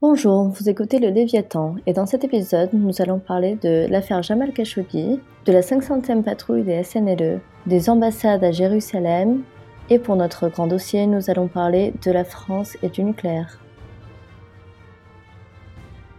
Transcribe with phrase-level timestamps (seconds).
[0.00, 4.52] Bonjour, vous écoutez le Léviathan et dans cet épisode, nous allons parler de l'affaire Jamal
[4.52, 9.42] Khashoggi, de la 500e patrouille des SNLE, des ambassades à Jérusalem
[9.90, 13.58] et pour notre grand dossier, nous allons parler de la France et du nucléaire.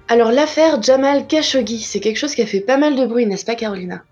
[0.09, 3.45] Alors l'affaire Jamal Khashoggi, c'est quelque chose qui a fait pas mal de bruit, n'est-ce
[3.45, 4.03] pas Carolina?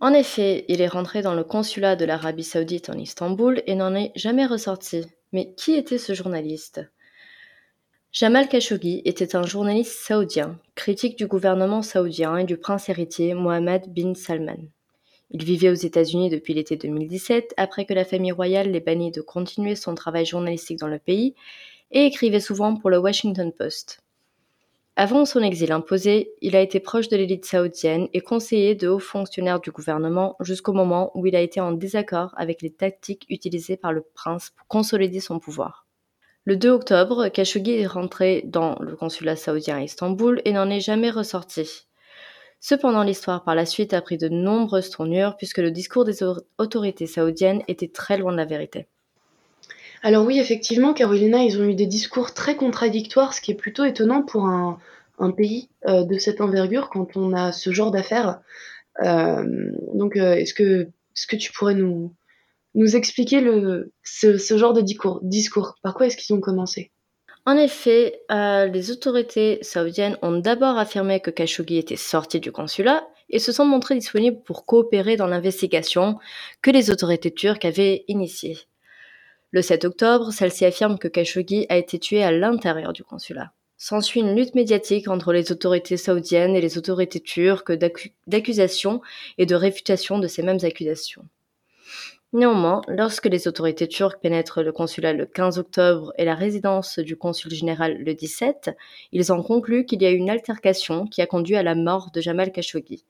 [0.00, 3.94] En effet, il est rentré dans le consulat de l'Arabie saoudite en Istanbul et n'en
[3.94, 5.04] est jamais ressorti.
[5.34, 6.80] Mais qui était ce journaliste?
[8.20, 13.94] Jamal Khashoggi était un journaliste saoudien, critique du gouvernement saoudien et du prince héritier Mohammed
[13.94, 14.58] bin Salman.
[15.30, 19.20] Il vivait aux États-Unis depuis l'été 2017, après que la famille royale l'ait banni de
[19.20, 21.36] continuer son travail journalistique dans le pays,
[21.92, 24.00] et écrivait souvent pour le Washington Post.
[24.96, 28.98] Avant son exil imposé, il a été proche de l'élite saoudienne et conseiller de hauts
[28.98, 33.76] fonctionnaires du gouvernement jusqu'au moment où il a été en désaccord avec les tactiques utilisées
[33.76, 35.87] par le prince pour consolider son pouvoir.
[36.48, 40.80] Le 2 octobre, Khashoggi est rentré dans le consulat saoudien à Istanbul et n'en est
[40.80, 41.84] jamais ressorti.
[42.58, 46.24] Cependant, l'histoire par la suite a pris de nombreuses tournures puisque le discours des
[46.56, 48.86] autorités saoudiennes était très loin de la vérité.
[50.02, 53.84] Alors oui, effectivement, Carolina, ils ont eu des discours très contradictoires, ce qui est plutôt
[53.84, 54.78] étonnant pour un,
[55.36, 58.40] pays euh, de cette envergure quand on a ce genre d'affaires.
[59.02, 59.44] Euh,
[59.92, 62.14] donc, euh, est-ce que, est -ce que tu pourrais nous,
[62.74, 63.42] nous expliquer
[64.02, 66.90] ce, genre de discours, discours Par quoi est-ce qu'ils ont commencé?
[67.46, 73.08] En effet, euh, les autorités saoudiennes ont d'abord affirmé que Khashoggi était sorti du consulat
[73.30, 76.18] et se sont montrées disponibles pour coopérer dans l'investigation
[76.60, 78.58] que les autorités turques avaient initiée.
[79.50, 83.52] Le 7 octobre, celle-ci affirme que Khashoggi a été tué à l'intérieur du consulat.
[83.78, 87.72] S'ensuit une lutte médiatique entre les autorités saoudiennes et les autorités turques
[88.26, 89.00] d'accusation
[89.38, 91.24] et de réfutation de ces mêmes accusations.
[92.34, 97.16] Néanmoins, lorsque les autorités turques pénètrent le consulat le 15 octobre et la résidence du
[97.16, 98.76] consul général le 17,
[99.12, 102.10] ils ont conclu qu'il y a eu une altercation qui a conduit à la mort
[102.12, 103.06] de Jamal Khashoggi.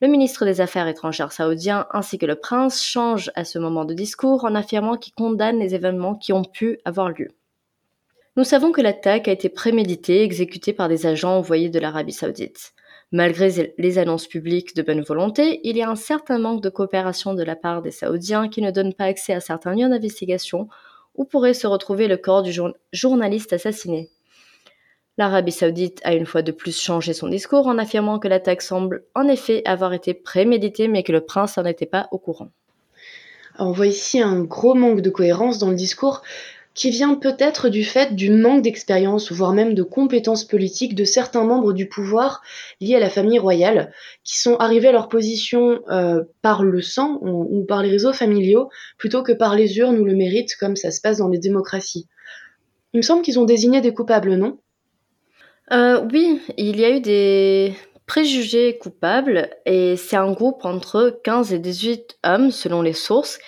[0.00, 3.94] Le ministre des Affaires étrangères saoudien ainsi que le prince changent à ce moment de
[3.94, 7.30] discours en affirmant qu'ils condamnent les événements qui ont pu avoir lieu.
[8.36, 12.12] Nous savons que l'attaque a été préméditée et exécutée par des agents envoyés de l'Arabie
[12.12, 12.72] saoudite.
[13.14, 17.32] Malgré les annonces publiques de bonne volonté, il y a un certain manque de coopération
[17.32, 20.66] de la part des Saoudiens qui ne donnent pas accès à certains lieux d'investigation
[21.14, 22.52] où pourrait se retrouver le corps du
[22.92, 24.10] journaliste assassiné.
[25.16, 29.04] L'Arabie saoudite a une fois de plus changé son discours en affirmant que l'attaque semble
[29.14, 32.50] en effet avoir été préméditée mais que le prince n'en était pas au courant.
[33.60, 36.22] on voit ici un gros manque de cohérence dans le discours
[36.74, 41.44] qui vient peut-être du fait du manque d'expérience, voire même de compétences politiques de certains
[41.44, 42.42] membres du pouvoir
[42.80, 43.92] liés à la famille royale,
[44.24, 48.68] qui sont arrivés à leur position euh, par le sang ou, par les réseaux familiaux,
[48.98, 52.08] plutôt que par les urnes ou le mérite, comme ça se passe dans les démocraties.
[52.92, 54.58] Il me semble qu'ils ont désigné des coupables, non?
[55.70, 57.74] Euh, Oui, il y a eu des
[58.06, 63.38] préjugés coupables, et c'est un groupe entre 15 et 18 hommes, selon les sources,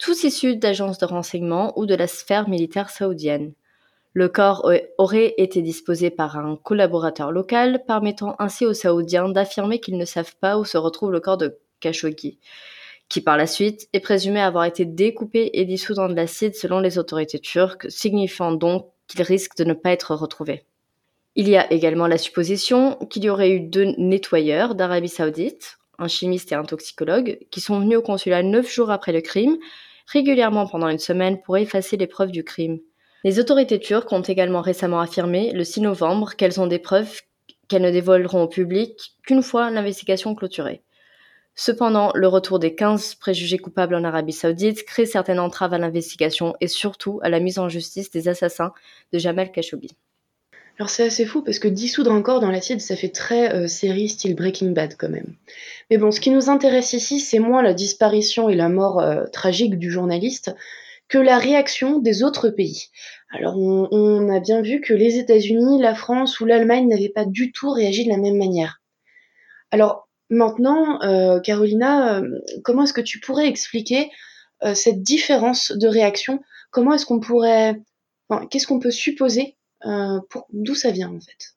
[0.00, 3.52] tous issus d'agences de renseignement ou de la sphère militaire saoudienne.
[4.14, 4.68] Le corps
[4.98, 10.34] aurait été disposé par un collaborateur local, permettant ainsi aux Saoudiens d'affirmer qu'ils ne savent
[10.40, 12.38] pas où se retrouve le corps de Khashoggi,
[13.08, 16.80] qui par la suite est présumé avoir été découpé et dissous dans de l'acide selon
[16.80, 20.64] les autorités turques, signifiant donc qu'il risque de ne pas être retrouvé.
[21.36, 26.08] Il y a également la supposition qu'il y aurait eu deux nettoyeurs d'Arabie saoudite, un
[26.08, 29.58] chimiste et un toxicologue, qui sont venus au consulat neuf jours après le crime
[30.12, 32.80] régulièrement pendant une semaine pour effacer les preuves du crime.
[33.22, 37.20] Les autorités turques ont également récemment affirmé, le 6 novembre, qu'elles ont des preuves
[37.68, 40.82] qu'elles ne dévoileront au public qu'une fois l'investigation clôturée.
[41.54, 46.54] Cependant, le retour des 15 préjugés coupables en Arabie saoudite crée certaines entraves à l'investigation
[46.60, 48.72] et surtout à la mise en justice des assassins
[49.12, 49.90] de Jamal Khashoggi.
[50.80, 53.68] Alors c'est assez fou parce que dissoudre un corps dans l'acide, ça fait très euh,
[53.68, 55.36] série style Breaking Bad quand même.
[55.90, 59.26] Mais bon, ce qui nous intéresse ici, c'est moins la disparition et la mort euh,
[59.26, 60.56] tragique du journaliste
[61.08, 62.86] que la réaction des autres pays.
[63.30, 67.52] Alors on, a bien vu que les États-Unis, la France ou l'Allemagne n'avaient pas du
[67.52, 68.80] tout réagi de la même manière.
[69.70, 72.22] Alors maintenant, euh, Carolina,
[72.64, 74.10] comment est-ce que tu pourrais expliquer
[74.72, 76.40] cette différence de réaction?
[76.70, 77.82] Comment est-ce qu'on pourrait...
[78.50, 80.20] Qu'est-ce qu'on peut supposer euh,
[80.52, 81.54] d'où ça vient en fait?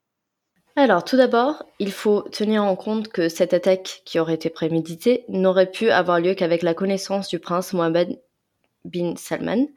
[0.75, 5.24] Alors, tout d'abord, il faut tenir en compte que cette attaque qui aurait été préméditée
[5.30, 8.20] n'aurait pu avoir lieu qu'avec la connaissance du prince Mohammed
[8.84, 9.68] bin Salman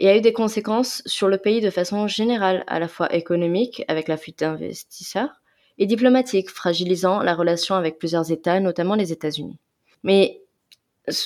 [0.00, 3.84] et a eu des conséquences sur le pays de façon générale, à la fois économique,
[3.86, 5.40] avec la fuite d'investisseurs,
[5.78, 9.58] et diplomatique, fragilisant la relation avec plusieurs États, notamment les États-Unis.
[10.02, 10.40] Mais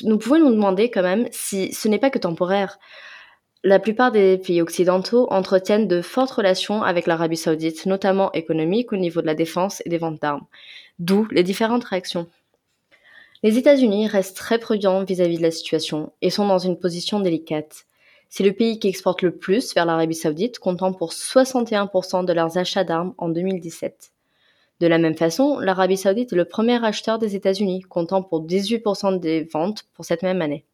[0.03, 2.79] nous pouvons nous demander quand même si ce n'est pas que temporaire.
[3.67, 8.97] La plupart des pays occidentaux entretiennent de fortes relations avec l'Arabie saoudite, notamment économiques au
[8.97, 10.45] niveau de la défense et des ventes d'armes,
[10.99, 12.27] d'où les différentes réactions.
[13.43, 17.87] Les États-Unis restent très prudents vis-à-vis de la situation et sont dans une position délicate.
[18.29, 22.59] C'est le pays qui exporte le plus vers l'Arabie saoudite, comptant pour 61% de leurs
[22.59, 24.13] achats d'armes en 2017.
[24.81, 29.21] De la même façon, l'Arabie saoudite est le premier acheteur des États-Unis, comptant pour 18%
[29.21, 30.67] des ventes pour cette même année.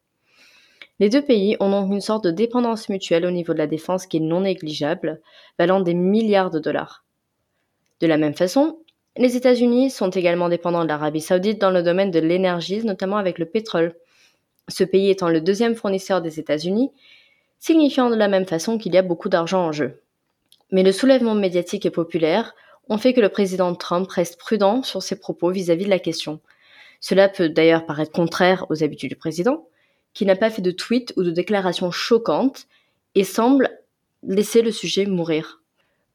[1.01, 4.05] Les deux pays ont donc une sorte de dépendance mutuelle au niveau de la défense
[4.05, 5.19] qui est non négligeable,
[5.57, 7.03] valant des milliards de dollars.
[8.01, 8.77] De la même façon,
[9.17, 13.39] les États-Unis sont également dépendants de l'Arabie saoudite dans le domaine de l'énergie, notamment avec
[13.39, 13.95] le pétrole.
[14.67, 16.91] Ce pays étant le deuxième fournisseur des États-Unis,
[17.57, 19.99] signifiant de la même façon qu'il y a beaucoup d'argent en jeu.
[20.71, 22.53] Mais le soulèvement médiatique et populaire
[22.89, 25.97] ont fait que le président Trump reste prudent sur ses propos vis-à-vis -vis de la
[25.97, 26.41] question.
[26.99, 29.65] Cela peut d'ailleurs paraître contraire aux habitudes du président,
[30.13, 32.67] qui n'a pas fait de tweet ou de déclaration choquante
[33.15, 33.79] et semble
[34.23, 35.61] laisser le sujet mourir.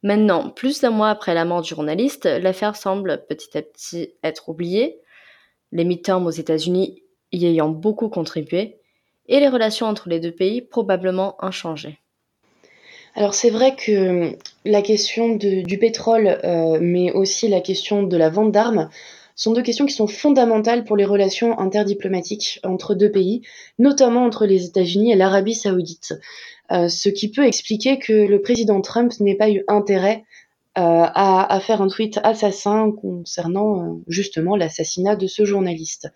[0.02, 4.48] Maintenant, plus d'un mois après la mort du journaliste, l'affaire semble petit à petit être
[4.48, 4.98] oubliée,
[5.72, 7.02] les midterms aux États-Unis
[7.32, 8.76] y ayant beaucoup contribué,
[9.28, 11.98] et les relations entre les deux pays probablement inchangées.
[13.14, 18.28] Alors c'est vrai que la question du pétrole, euh, mais aussi la question de la
[18.28, 18.90] vente d'armes,
[19.37, 23.43] sont deux questions qui sont fondamentales pour les relations interdiplomatiques entre deux pays,
[23.79, 26.15] notamment entre les États-Unis et l'Arabie saoudite.
[26.73, 30.25] Euh, ce qui peut expliquer que le président Trump n'ait pas eu intérêt
[30.79, 30.81] euh,
[31.15, 36.09] à, faire un tweet assassin concernant euh, justement l'assassinat de ce journaliste.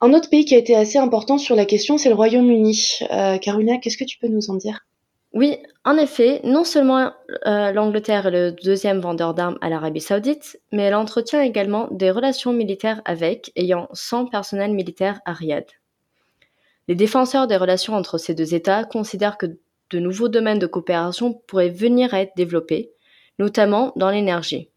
[0.00, 3.00] Un autre pays qui a été assez important sur la question, c'est le Royaume-Uni.
[3.42, 4.86] Karuna, qu'est-ce que tu peux nous en dire?
[5.32, 5.56] Oui,
[5.88, 7.12] en effet, non seulement
[7.46, 12.52] l'Angleterre est le deuxième vendeur d'armes à l'Arabie saoudite, mais elle entretient également des relations
[12.52, 15.64] militaires avec, ayant 100 personnels militaires à Riyad.
[16.88, 19.46] Les défenseurs des relations entre ces deux États considèrent que
[19.88, 22.90] de nouveaux domaines de coopération pourraient venir à être développés,
[23.38, 24.68] notamment dans l'énergie.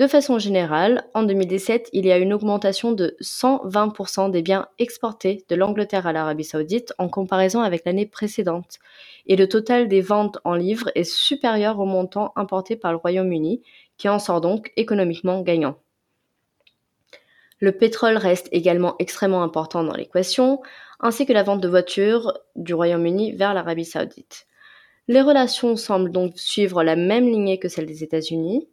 [0.00, 5.44] De façon générale, en 2017, il y a une augmentation de 120% des biens exportés
[5.50, 8.78] de l'Angleterre à l'Arabie saoudite en comparaison avec l'année précédente,
[9.26, 13.60] et le total des ventes en livres est supérieur au montant importé par le Royaume-Uni,
[13.98, 15.76] qui en sort donc économiquement gagnant.
[17.58, 20.62] Le pétrole reste également extrêmement important dans l'équation,
[21.00, 24.46] ainsi que la vente de voitures du Royaume-Uni vers l'Arabie saoudite.
[25.08, 28.66] Les relations semblent donc suivre la même lignée que celle des États-Unis,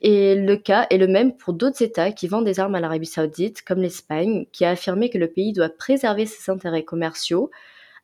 [0.00, 3.06] et le cas est le même pour d'autres États qui vendent des armes à l'Arabie
[3.06, 7.50] saoudite, comme l'Espagne, qui a affirmé que le pays doit préserver ses intérêts commerciaux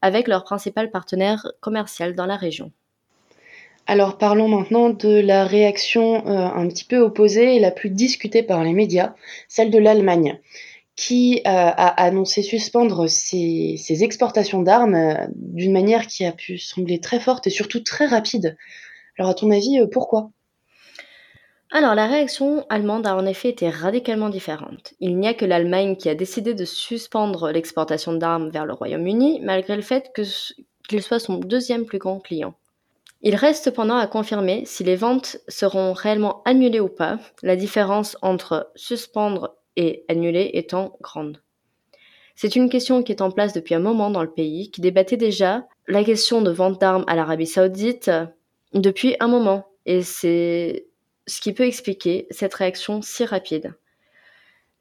[0.03, 2.73] avec leur principal partenaire commercial dans la région.
[3.87, 8.43] Alors parlons maintenant de la réaction euh, un petit peu opposée et la plus discutée
[8.43, 9.15] par les médias,
[9.49, 10.41] celle de l'Allemagne
[10.97, 17.01] qui euh, a annoncé suspendre ses, exportations d'armes euh, d'une manière qui a pu sembler
[17.01, 18.57] très forte et surtout très rapide.
[19.19, 20.31] Alors à ton avis, pourquoi?
[21.71, 24.95] Alors la réaction allemande a en effet été radicalement différente.
[25.01, 29.41] Il n'y a que l'Allemagne qui a décidé de suspendre l'exportation d'armes vers le Royaume-Uni,
[29.43, 30.13] malgré le fait
[30.89, 32.55] qu'il soit son deuxième plus grand client.
[33.23, 38.19] Il reste cependant à confirmer si les ventes seront réellement annulées ou pas, la différence
[38.21, 41.41] entre suspendre et annulée étant grande.
[42.37, 45.17] C'est une question qui est en place depuis un moment dans le pays, qui débattait
[45.17, 48.11] déjà la question de vente d'armes à l'Arabie saoudite
[48.75, 49.67] depuis un moment.
[49.87, 50.87] Et c'est
[51.27, 53.75] ce qui peut expliquer cette réaction si rapide.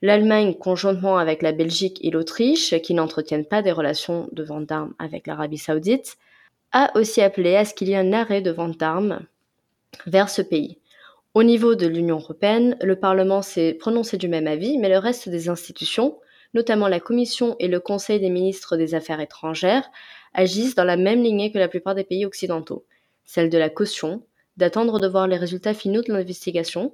[0.01, 4.93] L'Allemagne, conjointement avec la Belgique et l'Autriche, qui n'entretiennent pas des relations de vente d'armes
[4.99, 6.17] avec l'Arabie saoudite,
[6.73, 9.21] a aussi appelé à ce qu'il y ait un arrêt de vente d'armes
[10.05, 10.77] vers ce pays.
[11.33, 15.29] Au niveau de l'Union européenne, le Parlement s'est prononcé du même avis, mais le reste
[15.29, 16.19] des institutions,
[16.53, 19.89] notamment la Commission et le Conseil des ministres des Affaires étrangères,
[20.33, 22.85] agissent dans la même lignée que la plupart des pays occidentaux,
[23.23, 24.23] celle de la caution,
[24.57, 26.93] d'attendre de voir les résultats finaux de l'investigation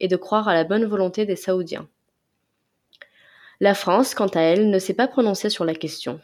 [0.00, 1.88] et de croire à la bonne volonté des Saoudiens.
[3.60, 6.20] La France, quant à elle, ne s'est pas prononcée sur la question.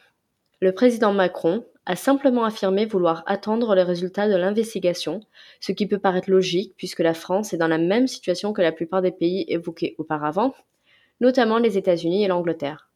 [0.61, 5.21] Le président Macron a simplement affirmé vouloir attendre les résultats de l'investigation,
[5.61, 8.73] ce qui peut paraître logique puisque la France est dans la même situation que la
[8.73, 10.55] plupart des pays évoqués auparavant,
[11.21, 12.89] notamment les États-Unis et l'Angleterre.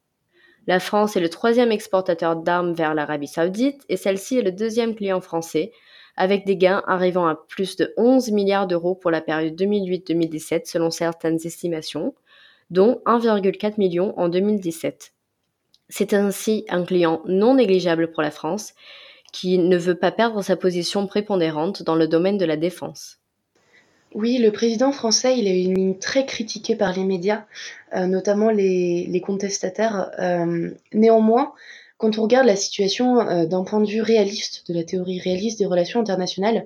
[0.67, 4.95] La France est le troisième exportateur d'armes vers l'Arabie saoudite et celle-ci est le deuxième
[4.95, 5.71] client français,
[6.17, 10.91] avec des gains arrivant à plus de 11 milliards d'euros pour la période 2008-2017 selon
[10.91, 12.13] certaines estimations,
[12.69, 15.13] dont 1,4 million en 2017.
[15.89, 18.73] C'est ainsi un client non négligeable pour la France,
[19.31, 23.17] qui ne veut pas perdre sa position prépondérante dans le domaine de la défense.
[24.13, 27.45] Oui, le président français, il a une ligne très critiquée par les médias,
[27.95, 30.11] euh, notamment les, contestataires.
[30.19, 31.53] Euh, néanmoins,
[32.01, 35.59] quand on regarde la situation euh, d'un point de vue réaliste, de la théorie réaliste
[35.59, 36.65] des relations internationales,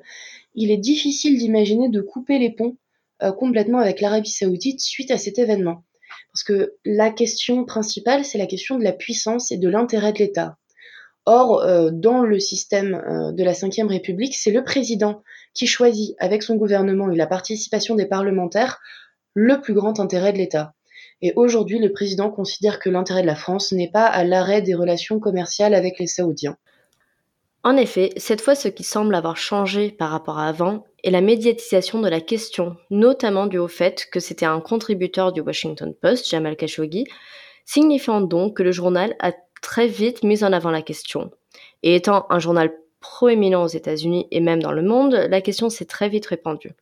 [0.56, 2.77] il est difficile d'imaginer de couper les ponts
[3.22, 5.84] euh, complètement avec l'Arabie saoudite suite à cet événement.
[6.32, 10.20] Parce que la question principale, c'est la question de la puissance et de l'intérêt de
[10.20, 10.58] l'État.
[11.25, 12.92] Or, euh, dans le système
[13.34, 15.22] de la Ve République, c'est le président
[15.54, 18.80] qui choisit, avec son gouvernement et la participation des parlementaires,
[19.34, 20.74] le plus grand intérêt de l'État.
[21.25, 24.75] Et aujourd'hui, le président considère que l'intérêt de la France n'est pas à l'arrêt des
[24.75, 26.55] relations commerciales avec les Saoudiens.
[27.63, 31.22] En effet, cette fois, ce qui semble avoir changé par rapport à avant est la
[31.22, 36.29] médiatisation de la question, notamment dû au fait que c'était un contributeur du Washington Post,
[36.29, 37.05] Jamal Khashoggi,
[37.65, 39.32] signifiant donc que le journal a
[39.63, 41.32] très vite mis en avant la question.
[41.82, 45.86] Et étant un journal proéminent aux États-Unis et même dans le monde, la question s'est
[45.86, 46.75] très vite répandue.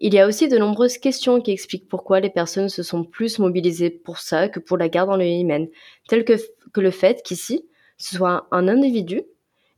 [0.00, 3.38] Il y a aussi de nombreuses questions qui expliquent pourquoi les personnes se sont plus
[3.40, 5.68] mobilisées pour ça que pour la guerre dans le Yémen,
[6.08, 6.34] tel que,
[6.72, 9.22] que le fait qu'ici, ce soit un individu,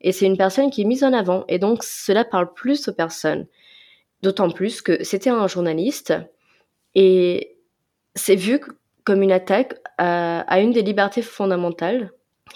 [0.03, 2.93] et c'est une personne qui est mise en avant, et donc cela parle plus aux
[2.93, 3.47] personnes.
[4.23, 6.13] D'autant plus que c'était un journaliste,
[6.95, 7.57] et
[8.15, 8.61] c'est vu
[9.05, 12.13] comme une attaque à, à une des libertés fondamentales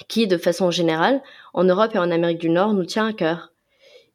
[0.08, 1.22] qui, de façon générale,
[1.54, 3.53] en Europe et en Amérique du Nord, nous tient à cœur.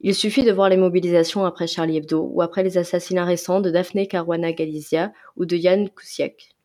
[0.02, 3.68] Il suffit de voir les mobilisations après Charlie Hebdo ou après les assassinats récents de
[3.68, 6.56] Daphne Caruana Galizia ou de Jan Kuciak.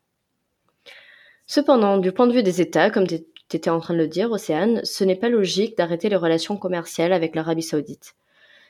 [1.46, 3.20] Cependant, du point de vue des États, comme tu
[3.52, 7.12] étais en train de le dire, Océane, ce n'est pas logique d'arrêter les relations commerciales
[7.12, 8.14] avec l'Arabie saoudite.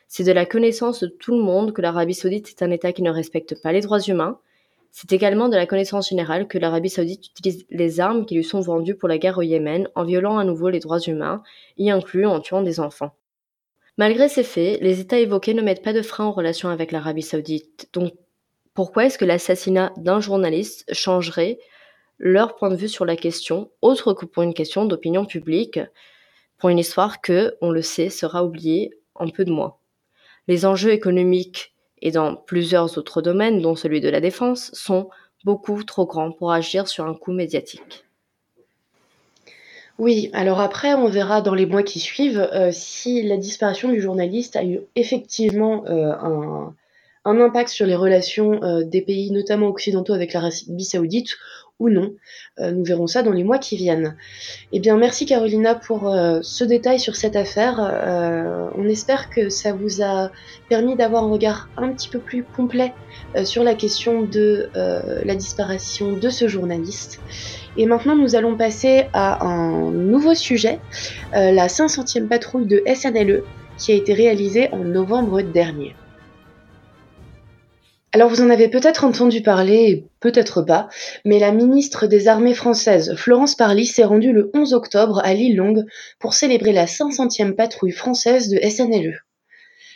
[0.08, 3.02] C'est de la connaissance de tout le monde que l'Arabie saoudite est un État qui
[3.02, 4.40] ne respecte pas les droits humains.
[4.90, 8.60] C'est également de la connaissance générale que l'Arabie saoudite utilise les armes qui lui sont
[8.60, 11.44] vendues pour la guerre au Yémen en violant à nouveau les droits humains,
[11.76, 13.12] y inclus en tuant des enfants.
[13.98, 17.22] Malgré ces faits, les États évoqués ne mettent pas de frein en relation avec l'Arabie
[17.22, 17.88] saoudite.
[17.94, 18.12] Donc
[18.74, 21.58] pourquoi est-ce que l'assassinat d'un journaliste changerait
[22.18, 25.80] leur point de vue sur la question, autre que pour une question d'opinion publique,
[26.58, 29.80] pour une histoire que, on le sait, sera oubliée en peu de mois?
[30.48, 35.08] Les enjeux économiques et dans plusieurs autres domaines, dont celui de la défense, sont
[35.44, 38.05] beaucoup trop grands pour agir sur un coup médiatique.
[39.98, 44.00] Oui, alors après, on verra dans les mois qui suivent euh, si la disparition du
[44.00, 46.12] journaliste a eu effectivement euh,
[47.24, 51.36] un, impact sur les relations euh, des pays, notamment occidentaux, avec l'Arabie saoudite
[51.78, 52.14] ou non.
[52.58, 54.16] nous verrons ça dans les mois qui viennent.
[54.72, 58.72] Eh bien, merci Carolina pour ce détail sur cette affaire.
[58.76, 60.30] on espère que ça vous a
[60.68, 62.94] permis d'avoir un regard un petit peu plus complet
[63.44, 67.20] sur la question de la disparition de ce journaliste.
[67.78, 70.80] Et maintenant, nous allons passer à un nouveau sujet,
[71.34, 73.42] euh, la 500e patrouille de SNLE,
[73.76, 75.94] qui a été réalisée en novembre dernier.
[78.16, 80.88] Alors vous en avez peut-être entendu parler, peut-être pas,
[81.26, 85.54] mais la ministre des Armées françaises, Florence Parly, s'est rendue le 11 octobre à l'île
[85.54, 85.84] Longue
[86.18, 89.20] pour célébrer la 500e patrouille française de SNLE.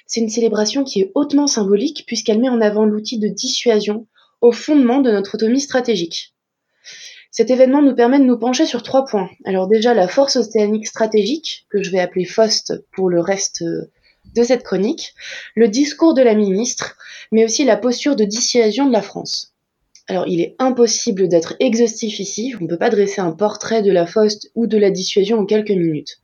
[0.07, 4.07] C'est une célébration qui est hautement symbolique puisqu'elle met en avant l'outil de dissuasion
[4.43, 6.35] au fondement de notre autonomie stratégique.
[7.31, 9.31] Cet événement nous permet de nous pencher sur trois points.
[9.47, 13.91] Alors déjà la force océanique stratégique, que je vais appeler FOST pour le reste euh,
[14.35, 15.15] de cette chronique,
[15.55, 16.97] le discours de la ministre,
[17.33, 19.55] mais aussi la posture de dissuasion de la France.
[20.09, 23.93] Alors il est impossible d'être exhaustif ici, on ne peut pas dresser un portrait de
[23.93, 26.19] la FOST ou de la dissuasion en quelques minutes.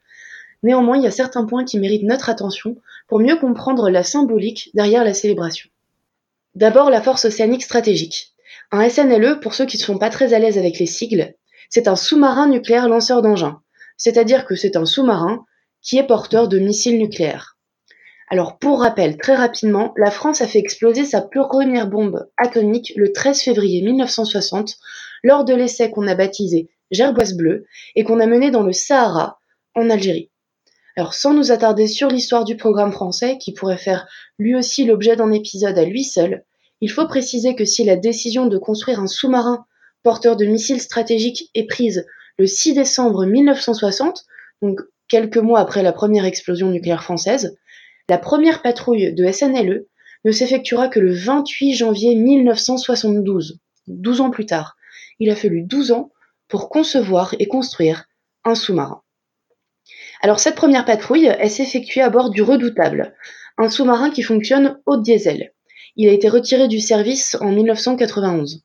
[0.63, 4.71] Néanmoins, il y a certains points qui méritent notre attention pour mieux comprendre la symbolique
[4.75, 5.69] derrière la célébration.
[6.57, 8.33] D'abord la force océanique stratégique.
[8.73, 11.35] Un SNLE, pour ceux qui ne sont pas très à l'aise avec les sigles,
[11.69, 13.61] c'est un sous-marin nucléaire lanceur d'engins,
[13.97, 15.45] c'est-à-dire que c'est un sous-marin
[15.83, 17.56] qui est porteur de missiles nucléaires.
[18.29, 23.13] Alors pour rappel, très rapidement, la France a fait exploser sa première bombe atomique le
[23.13, 24.77] 13 février 1960
[25.23, 29.39] lors de l'essai qu'on a baptisé Gerboise bleue et qu'on a mené dans le Sahara,
[29.75, 30.31] en Algérie.
[30.97, 35.15] Alors sans nous attarder sur l'histoire du programme français, qui pourrait faire lui aussi l'objet
[35.15, 36.45] d'un épisode à lui seul,
[36.81, 39.67] il faut préciser que si la décision de construire un sous-marin
[40.03, 42.07] porteur de missiles stratégiques est prise
[42.39, 44.25] le 6 décembre 1960,
[44.63, 47.57] donc quelques mois après la première explosion nucléaire française,
[48.09, 49.87] la première patrouille de SNLE
[50.25, 54.77] ne s'effectuera que le 28 janvier 1972, 12 ans plus tard.
[55.19, 56.11] Il a fallu 12 ans
[56.49, 58.07] pour concevoir et construire
[58.45, 59.03] un sous-marin.
[60.23, 63.15] Alors cette première patrouille, elle s'effectuait à bord du Redoutable,
[63.59, 65.53] un sous-marin qui fonctionne au diesel.
[65.97, 68.65] Il a été retiré du service en 1991.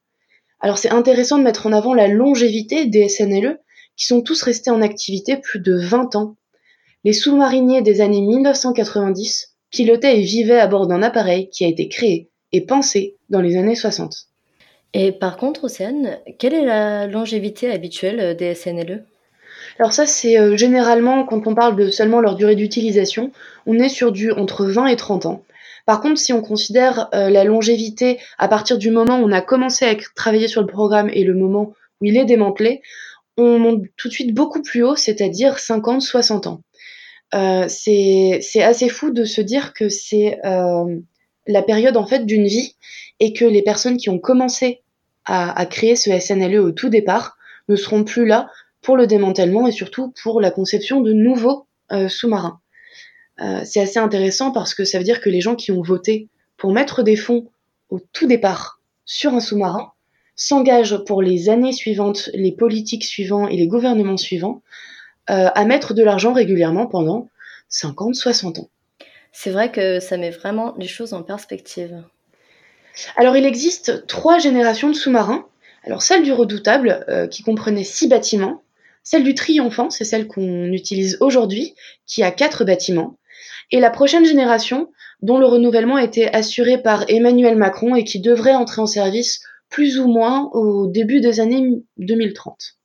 [0.60, 3.60] Alors c'est intéressant de mettre en avant la longévité des SNLE,
[3.98, 6.36] qui sont tous restés en activité plus de 20 ans.
[7.04, 11.88] Les sous-mariniers des années 1990 pilotaient et vivaient à bord d'un appareil qui a été
[11.88, 14.28] créé et pensé dans les années 60.
[14.94, 19.06] Et par contre, Océane, quelle est la longévité habituelle des SNLE
[19.80, 23.32] Alors ça, c'est euh, généralement, quand on parle de seulement leur durée d'utilisation,
[23.66, 25.44] on est sur du entre 20 et 30 ans.
[25.88, 29.42] Par contre, si on considère euh, la longévité à partir du moment où on a
[29.42, 32.84] commencé à travailler sur le programme et le moment où il est démantelé,
[33.38, 36.62] on monte tout de suite beaucoup plus haut, c'est-à-dire 50-60 ans.
[37.34, 41.00] Euh, c'est assez fou de se dire que c'est euh,
[41.48, 42.76] la période en fait d'une vie
[43.20, 44.82] et que les personnes qui ont commencé
[45.26, 47.38] à, créer ce SNLE au tout départ
[47.70, 48.50] ne seront plus là
[48.82, 52.60] pour le démantèlement et surtout pour la conception de nouveaux euh, sous-marins.
[53.64, 56.74] C'est assez intéressant parce que ça veut dire que les gens qui ont voté pour
[56.74, 57.48] mettre des fonds
[57.90, 59.94] au tout départ sur un sous-marin
[60.36, 64.62] s'engagent pour les années suivantes, les politiques suivantes et les gouvernements suivants
[65.32, 67.30] euh, à mettre de l'argent régulièrement pendant
[67.70, 68.70] 50, 60 ans.
[69.32, 72.04] C'est vrai que ça met vraiment les choses en perspective.
[73.16, 75.48] Alors il existe trois générations de sous-marins.
[75.84, 78.62] Alors celle du redoutable, euh, qui comprenait six bâtiments.
[79.04, 83.18] Celle du triomphant, c'est celle qu'on utilise aujourd'hui, qui a quatre bâtiments.
[83.72, 88.20] Et la prochaine génération, dont le renouvellement a été assuré par Emmanuel Macron et qui
[88.20, 92.76] devrait entrer en service plus ou moins au début des années 2030.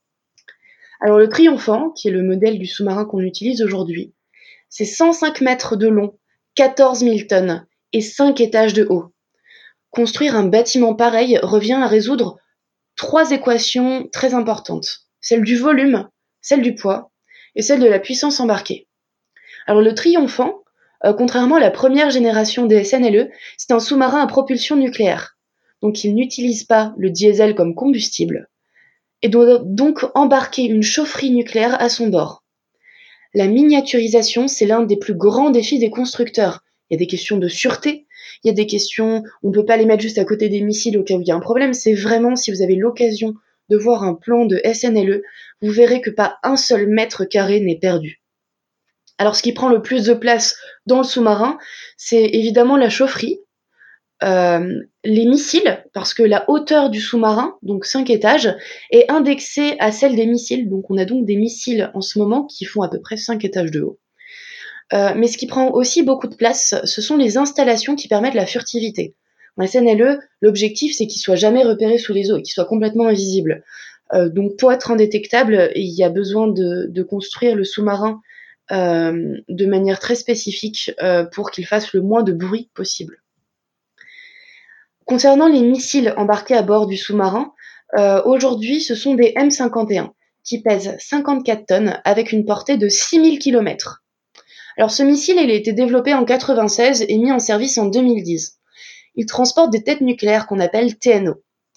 [1.00, 4.14] Alors le Triomphant, qui est le modèle du sous-marin qu'on utilise aujourd'hui,
[4.68, 6.18] c'est 105 mètres de long,
[6.54, 9.12] 14 000 tonnes et 5 étages de haut.
[9.90, 12.38] Construire un bâtiment pareil revient à résoudre
[12.96, 15.06] trois équations très importantes.
[15.20, 16.08] Celle du volume,
[16.40, 17.10] celle du poids
[17.54, 18.88] et celle de la puissance embarquée.
[19.66, 20.62] Alors le Triomphant,
[21.04, 25.36] euh, contrairement à la première génération des SNLE, c'est un sous-marin à propulsion nucléaire.
[25.82, 28.48] Donc il n'utilise pas le diesel comme combustible
[29.26, 32.44] et doit donc embarquer une chaufferie nucléaire à son bord.
[33.34, 36.62] La miniaturisation, c'est l'un des plus grands défis des constructeurs.
[36.88, 38.06] Il y a des questions de sûreté,
[38.44, 40.60] il y a des questions, on ne peut pas les mettre juste à côté des
[40.60, 41.74] missiles au cas où il y a un problème.
[41.74, 43.34] C'est vraiment, si vous avez l'occasion
[43.68, 45.22] de voir un plan de SNLE,
[45.60, 48.22] vous verrez que pas un seul mètre carré n'est perdu.
[49.18, 50.56] Alors ce qui prend le plus de place
[50.86, 51.58] dans le sous-marin,
[51.96, 53.40] c'est évidemment la chaufferie,
[54.22, 58.54] euh, les missiles, parce que la hauteur du sous-marin, donc 5 étages,
[58.90, 60.68] est indexée à celle des missiles.
[60.70, 63.44] Donc on a donc des missiles en ce moment qui font à peu près 5
[63.44, 63.98] étages de haut.
[64.92, 68.34] Euh, mais ce qui prend aussi beaucoup de place, ce sont les installations qui permettent
[68.34, 69.14] la furtivité.
[69.58, 73.64] En SNLE, l'objectif c'est qu'il soit jamais repéré sous les eaux, qu'il soit complètement invisible.
[74.14, 78.20] Euh, donc pour être indétectable, il y a besoin de, construire le sous-marin
[78.70, 80.92] de manière très spécifique
[81.32, 83.22] pour qu'il fasse le moins de bruit possible.
[85.06, 87.54] Concernant les missiles embarqués à bord du sous-marin,
[87.96, 90.10] euh, aujourd'hui ce sont des M51
[90.42, 94.02] qui pèsent 54 tonnes avec une portée de 6000 km.
[94.76, 98.58] Alors ce missile il a été développé en 96 et mis en service en 2010.
[99.14, 101.34] Il transporte des têtes nucléaires qu'on appelle TNO.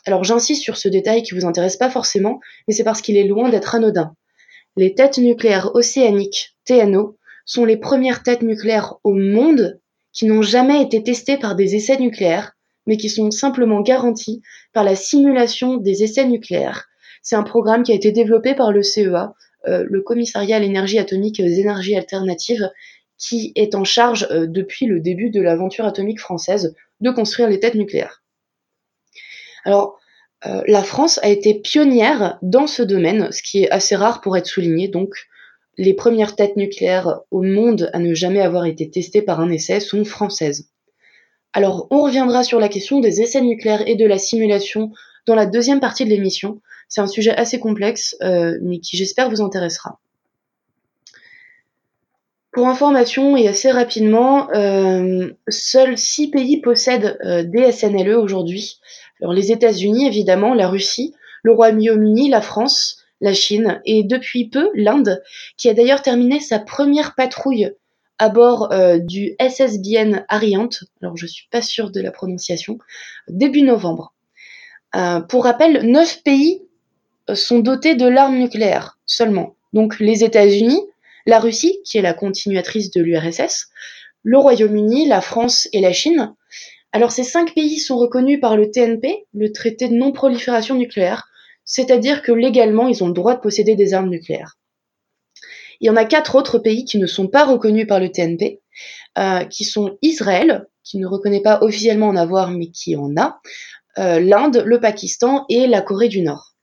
[0.07, 3.27] Alors j'insiste sur ce détail qui vous intéresse pas forcément, mais c'est parce qu'il est
[3.27, 4.15] loin d'être anodin.
[4.75, 9.79] Les têtes nucléaires océaniques, TNO, sont les premières têtes nucléaires au monde
[10.13, 12.55] qui n'ont jamais été testées par des essais nucléaires
[12.89, 14.41] mais qui sont simplement garantis
[14.73, 16.87] par la simulation des essais nucléaires.
[17.21, 19.35] C'est un programme qui a été développé par le CEA,
[19.67, 22.67] euh, le Commissariat à l'énergie atomique et aux énergies alternatives,
[23.19, 27.59] qui est en charge euh, depuis le début de l'aventure atomique française de construire les
[27.59, 28.23] têtes nucléaires.
[29.65, 29.99] Alors,
[30.47, 34.35] euh, la France a été pionnière dans ce domaine, ce qui est assez rare pour
[34.35, 34.87] être souligné.
[34.87, 35.13] Donc,
[35.77, 39.79] les premières têtes nucléaires au monde à ne jamais avoir été testées par un essai
[39.79, 40.71] sont françaises.
[41.53, 44.91] Alors, on reviendra sur la question des essais nucléaires et de la simulation
[45.25, 46.61] dans la deuxième partie de l'émission.
[46.87, 49.99] C'est un sujet assez complexe, euh, mais qui j'espère vous intéressera.
[52.51, 58.79] Pour information et assez rapidement, euh, seuls six pays possèdent euh, des SNLE aujourd'hui.
[59.21, 64.69] Alors les États-Unis évidemment, la Russie, le Royaume-Uni, la France, la Chine et depuis peu
[64.73, 65.21] l'Inde,
[65.57, 67.71] qui a d'ailleurs terminé sa première patrouille
[68.19, 70.69] à bord euh, du SSBN Ariant,
[71.01, 72.77] alors je suis pas sûre de la prononciation,
[73.29, 74.13] début novembre.
[74.95, 76.61] Euh, pour rappel, neuf pays
[77.29, 79.55] euh, sont dotés de l'arme nucléaire seulement.
[79.71, 80.81] Donc les États-Unis,
[81.25, 83.69] la Russie, qui est la continuatrice de l'URSS,
[84.23, 86.33] le Royaume-Uni, la France et la Chine.
[86.91, 91.29] Alors ces cinq pays sont reconnus par le TNP, le traité de non-prolifération nucléaire,
[91.63, 94.57] c'est-à-dire que légalement ils ont le droit de posséder des armes nucléaires.
[95.81, 98.61] Il y en a quatre autres pays qui ne sont pas reconnus par le TNP,
[99.17, 103.39] euh, qui sont Israël, qui ne reconnaît pas officiellement en avoir, mais qui en a,
[103.97, 106.55] euh, l'Inde, le Pakistan et la Corée du Nord.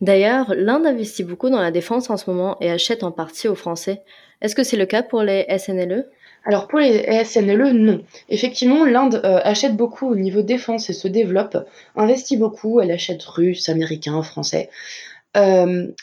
[0.00, 3.54] D'ailleurs, l'Inde investit beaucoup dans la défense en ce moment et achète en partie aux
[3.54, 4.02] Français.
[4.40, 6.08] Est-ce que c'est le cas pour les SNLE
[6.44, 8.02] alors pour les SNLE, non.
[8.30, 11.58] Effectivement, l'Inde euh, achète beaucoup au niveau défense et se développe,
[11.94, 14.70] investit beaucoup, elle achète russe, américain, français.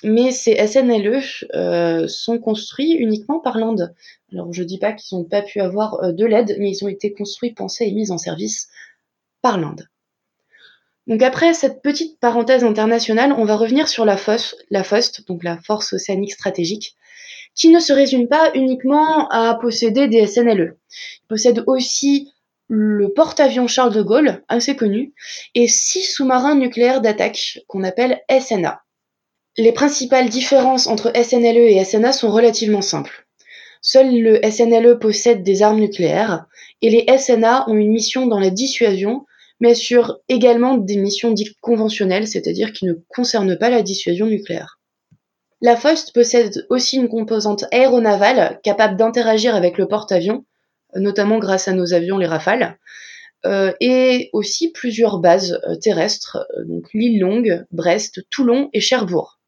[0.04, 1.22] Mais ces SNLE
[2.08, 3.94] sont construits uniquement par l'Inde.
[4.32, 7.14] Alors je dis pas qu'ils n'ont pas pu avoir de l'aide, mais ils ont été
[7.14, 8.70] construits, pensés et mis en service
[9.42, 9.88] par l'Inde.
[11.08, 15.44] Donc après cette petite parenthèse internationale, on va revenir sur la FOST, la FOST, donc
[15.44, 16.96] la Force Océanique Stratégique,
[17.54, 20.78] qui ne se résume pas uniquement à posséder des SNLE.
[21.24, 22.32] Il possède aussi
[22.68, 25.14] le porte-avions Charles de Gaulle, assez connu,
[25.54, 28.82] et six sous-marins nucléaires d'attaque qu'on appelle SNA.
[29.58, 33.26] Les principales différences entre SNLE et SNA sont relativement simples.
[33.82, 36.46] Seul le SNLE possède des armes nucléaires
[36.82, 39.26] et les SNA ont une mission dans la dissuasion,
[39.62, 44.80] mais assurent également des missions dites conventionnelles, c'est-à-dire qui ne concernent pas la dissuasion nucléaire.
[45.62, 50.46] La FOST possède aussi une composante aéronavale capable d'interagir avec le porte-avions,
[50.96, 52.78] notamment grâce à nos avions les Rafales,
[53.46, 59.40] euh, et aussi plusieurs bases euh, terrestres, euh, donc l'île Longue, Brest, Toulon et Cherbourg.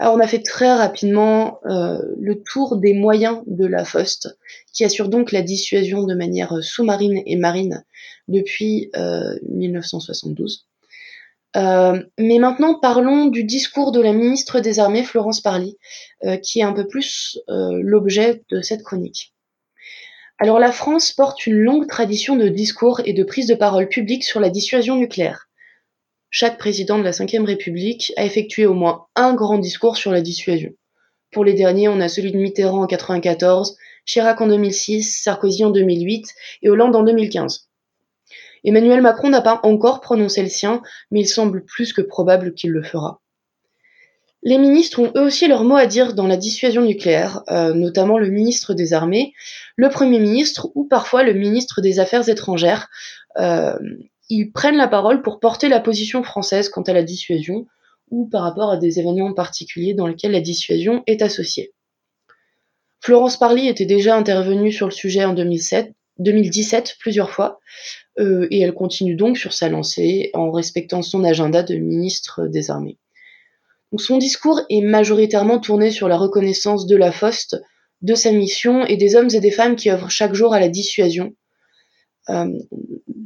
[0.00, 4.28] Alors on a fait très rapidement le tour des moyens de la FOST,
[4.72, 7.84] qui assure donc la dissuasion de manière sous-marine et marine
[8.26, 8.90] depuis
[9.46, 10.66] 1972.
[11.54, 15.76] mais maintenant, parlons du discours de la ministre des Armées, Florence Parly,
[16.42, 19.34] qui est un peu plus l'objet de cette chronique.
[20.38, 24.24] Alors la France porte une longue tradition de discours et de prise de parole publique
[24.24, 25.49] sur la dissuasion nucléaire.
[26.30, 30.20] Chaque président de la Ve République a effectué au moins un grand discours sur la
[30.20, 30.70] dissuasion.
[31.32, 35.70] Pour les derniers, on a celui de Mitterrand en 1994, Chirac en 2006, Sarkozy en
[35.70, 36.26] 2008
[36.62, 37.68] et Hollande en 2015.
[38.62, 42.70] Emmanuel Macron n'a pas encore prononcé le sien, mais il semble plus que probable qu'il
[42.70, 43.20] le fera.
[44.42, 48.18] Les ministres ont eux aussi leur mot à dire dans la dissuasion nucléaire, euh, notamment
[48.18, 49.34] le ministre des Armées,
[49.76, 52.88] le Premier ministre ou parfois le ministre des Affaires étrangères.
[53.38, 53.76] Euh,
[54.30, 57.66] ils prennent la parole pour porter la position française quant à la dissuasion
[58.10, 61.72] ou par rapport à des événements particuliers dans lesquels la dissuasion est associée.
[63.00, 67.60] Florence Parly était déjà intervenue sur le sujet en 2007, 2017 plusieurs fois,
[68.18, 72.70] euh, et elle continue donc sur sa lancée en respectant son agenda de ministre des
[72.70, 72.98] Armées
[73.98, 77.56] son discours est majoritairement tourné sur la reconnaissance de la FOST,
[78.02, 80.68] de sa mission et des hommes et des femmes qui œuvrent chaque jour à la
[80.68, 81.34] dissuasion.
[82.30, 82.58] Euh,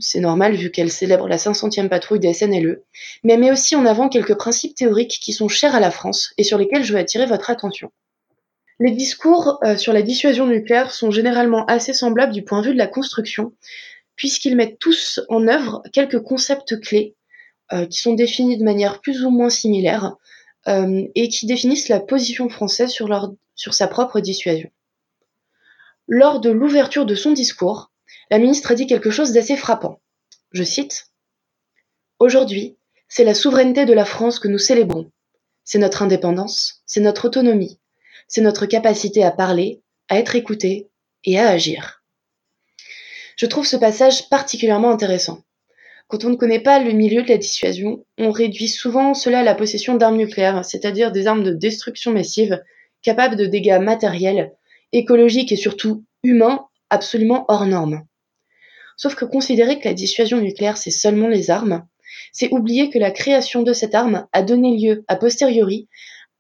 [0.01, 2.83] c'est normal vu qu'elle célèbre la 500e patrouille des SNLE,
[3.23, 6.33] mais elle met aussi en avant quelques principes théoriques qui sont chers à la France
[6.39, 7.91] et sur lesquels je veux attirer votre attention.
[8.81, 12.73] Les discours euh, sur la dissuasion nucléaire sont généralement assez semblables du point de vue
[12.73, 13.53] de la construction,
[14.17, 17.15] puisqu'ils mettent tous en œuvre quelques concepts clés
[17.73, 20.17] euh, qui sont définis de manière plus ou moins similaire,
[20.67, 24.71] et qui définissent la position française sur, sur sa propre dissuasion.
[26.09, 27.91] Lors de l'ouverture de son discours,
[28.31, 30.01] la ministre a dit quelque chose d'assez frappant.
[30.53, 31.07] Je cite
[32.19, 32.77] Aujourd'hui,
[33.09, 35.11] c'est la souveraineté de la France que nous célébrons.
[35.65, 37.79] C'est notre indépendance, c'est notre autonomie,
[38.29, 40.91] c'est notre capacité à parler, à être écouté
[41.25, 42.03] et à agir.
[43.37, 45.43] Je trouve ce passage particulièrement intéressant.
[46.09, 49.43] Quand on ne connaît pas le milieu de la dissuasion, on réduit souvent cela à
[49.43, 52.63] la possession d'armes nucléaires, c'est-à-dire des armes de destruction massive,
[53.03, 54.53] capables de dégâts matériels,
[54.93, 58.05] écologiques et surtout humains, absolument hors normes.
[58.97, 61.87] Sauf que considérer que la dissuasion nucléaire c'est seulement les armes,
[62.33, 65.89] c'est oublier que la création de cette arme a donné lieu, a posteriori,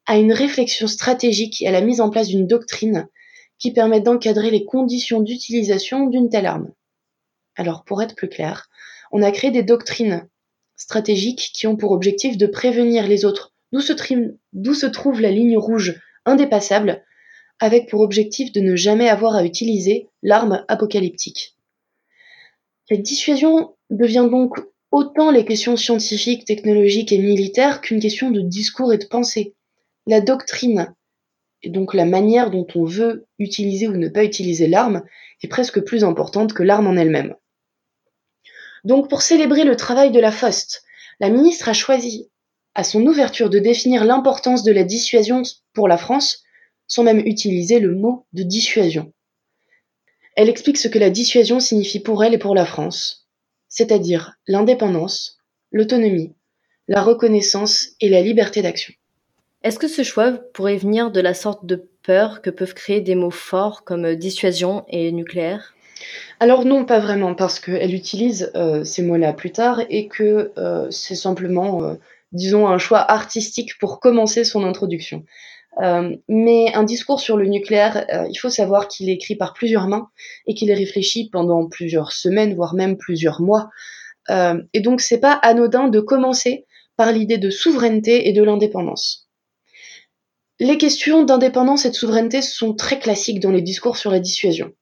[0.06, 3.08] à une réflexion stratégique et à la mise en place d'une doctrine
[3.58, 6.72] qui permet d'encadrer les conditions d'utilisation d'une telle arme.
[7.56, 8.68] Alors pour être plus clair,
[9.12, 10.28] on a créé des doctrines
[10.76, 13.80] stratégiques qui ont pour objectif de prévenir les autres d'où
[14.74, 17.04] se, trouve la ligne rouge indépassable,
[17.58, 21.56] avec pour objectif de ne jamais avoir à utiliser l'arme apocalyptique.
[22.90, 24.58] La dissuasion devient donc
[24.90, 29.54] autant les questions scientifiques, technologiques et militaires qu'une question de discours et de pensée.
[30.06, 30.94] La doctrine,
[31.62, 35.02] et donc la manière dont on veut utiliser ou ne pas utiliser l'arme,
[35.42, 37.34] est presque plus importante que l'arme en elle-même.
[38.84, 40.82] Donc pour célébrer le travail de la FOST,
[41.20, 42.28] la ministre a choisi
[42.74, 45.40] à son ouverture de définir l'importance de la dissuasion
[45.72, 46.42] pour la France,
[46.86, 49.13] sans même utiliser le mot de dissuasion.
[50.36, 53.28] Elle explique ce que la dissuasion signifie pour elle et pour la France,
[53.68, 55.38] c'est-à-dire l'indépendance,
[55.70, 56.34] l'autonomie,
[56.88, 58.94] la reconnaissance et la liberté d'action.
[59.62, 63.14] Est-ce que ce choix pourrait venir de la sorte de peur que peuvent créer des
[63.14, 65.74] mots forts comme dissuasion et nucléaire?
[66.40, 70.90] Alors non, pas vraiment, parce qu'elle utilise euh, ces mots-là plus tard et que euh,
[70.90, 71.94] c'est simplement, euh,
[72.32, 75.24] disons, un choix artistique pour commencer son introduction.
[75.78, 80.08] Mais un discours sur le nucléaire, il faut savoir qu'il est écrit par plusieurs mains
[80.46, 83.70] et qu'il est réfléchi pendant plusieurs semaines, voire même plusieurs mois.
[84.30, 89.28] et donc c'est pas anodin de commencer par l'idée de souveraineté et de l'indépendance.
[90.60, 94.72] Les questions d'indépendance et de souveraineté sont très classiques dans les discours sur la dissuasion.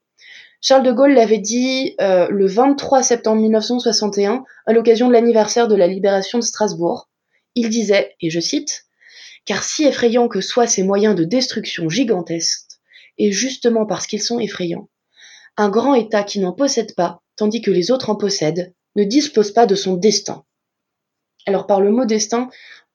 [0.61, 5.75] Charles de Gaulle l'avait dit euh, le 23 septembre 1961 à l'occasion de l'anniversaire de
[5.75, 7.09] la libération de Strasbourg.
[7.55, 8.85] Il disait, et je cite,
[9.45, 12.79] Car si effrayants que soient ces moyens de destruction gigantesques,
[13.17, 14.89] et justement parce qu'ils sont effrayants,
[15.57, 19.51] un grand État qui n'en possède pas, tandis que les autres en possèdent, ne dispose
[19.51, 20.43] pas de son destin.
[21.45, 22.49] Alors par le mot destin,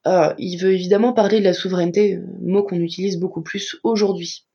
[0.07, 4.45] euh, il veut évidemment parler de la souveraineté, euh, mot qu'on utilise beaucoup plus aujourd'hui.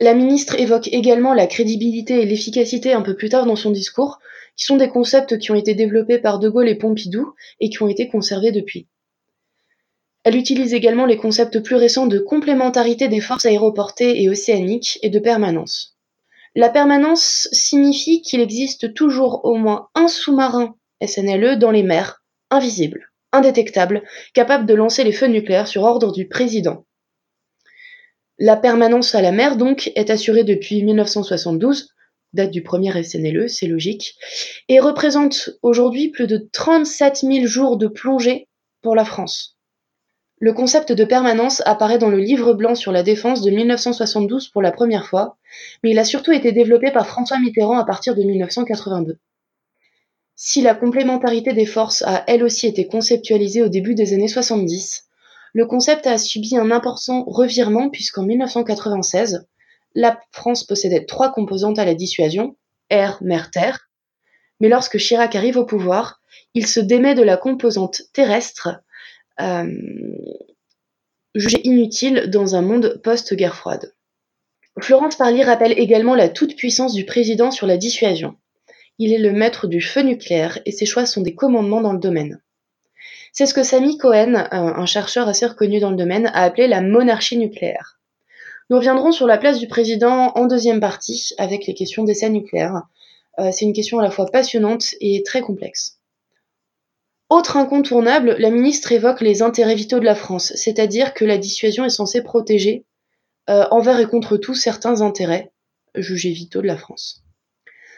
[0.00, 4.20] La ministre évoque également la crédibilité et l'efficacité un peu plus tard dans son discours,
[4.56, 7.82] qui sont des concepts qui ont été développés par De Gaulle et Pompidou et qui
[7.82, 8.88] ont été conservés depuis.
[10.28, 15.08] Elle utilise également les concepts plus récents de complémentarité des forces aéroportées et océaniques et
[15.08, 15.96] de permanence.
[16.54, 23.10] La permanence signifie qu'il existe toujours au moins un sous-marin SNLE dans les mers, invisible,
[23.32, 24.02] indétectable,
[24.34, 26.84] capable de lancer les feux nucléaires sur ordre du président.
[28.38, 31.88] La permanence à la mer, donc, est assurée depuis 1972,
[32.34, 34.14] date du premier SNLE, c'est logique,
[34.68, 38.46] et représente aujourd'hui plus de 37 000 jours de plongée
[38.82, 39.57] pour la France.
[40.40, 44.62] Le concept de permanence apparaît dans le Livre blanc sur la défense de 1972 pour
[44.62, 45.36] la première fois,
[45.82, 49.18] mais il a surtout été développé par François Mitterrand à partir de 1982.
[50.36, 55.08] Si la complémentarité des forces a elle aussi été conceptualisée au début des années 70,
[55.54, 59.44] le concept a subi un important revirement puisqu'en 1996,
[59.96, 62.54] la France possédait trois composantes à la dissuasion,
[62.90, 63.90] air, mer, terre,
[64.60, 66.20] mais lorsque Chirac arrive au pouvoir,
[66.54, 68.80] il se démet de la composante terrestre
[69.40, 69.66] euh,
[71.34, 73.94] jugé inutile dans un monde post-guerre froide.
[74.80, 78.36] Florence Parly rappelle également la toute-puissance du président sur la dissuasion.
[78.98, 81.98] Il est le maître du feu nucléaire et ses choix sont des commandements dans le
[81.98, 82.40] domaine.
[83.32, 86.80] C'est ce que Samy Cohen, un chercheur assez reconnu dans le domaine, a appelé la
[86.80, 87.98] monarchie nucléaire.
[88.70, 92.82] Nous reviendrons sur la place du président en deuxième partie avec les questions d'essais nucléaires.
[93.38, 95.97] Euh, c'est une question à la fois passionnante et très complexe.
[97.30, 101.84] Autre incontournable, la ministre évoque les intérêts vitaux de la France, c'est-à-dire que la dissuasion
[101.84, 102.86] est censée protéger
[103.50, 105.52] euh, envers et contre tout certains intérêts
[105.94, 107.22] jugés vitaux de la France.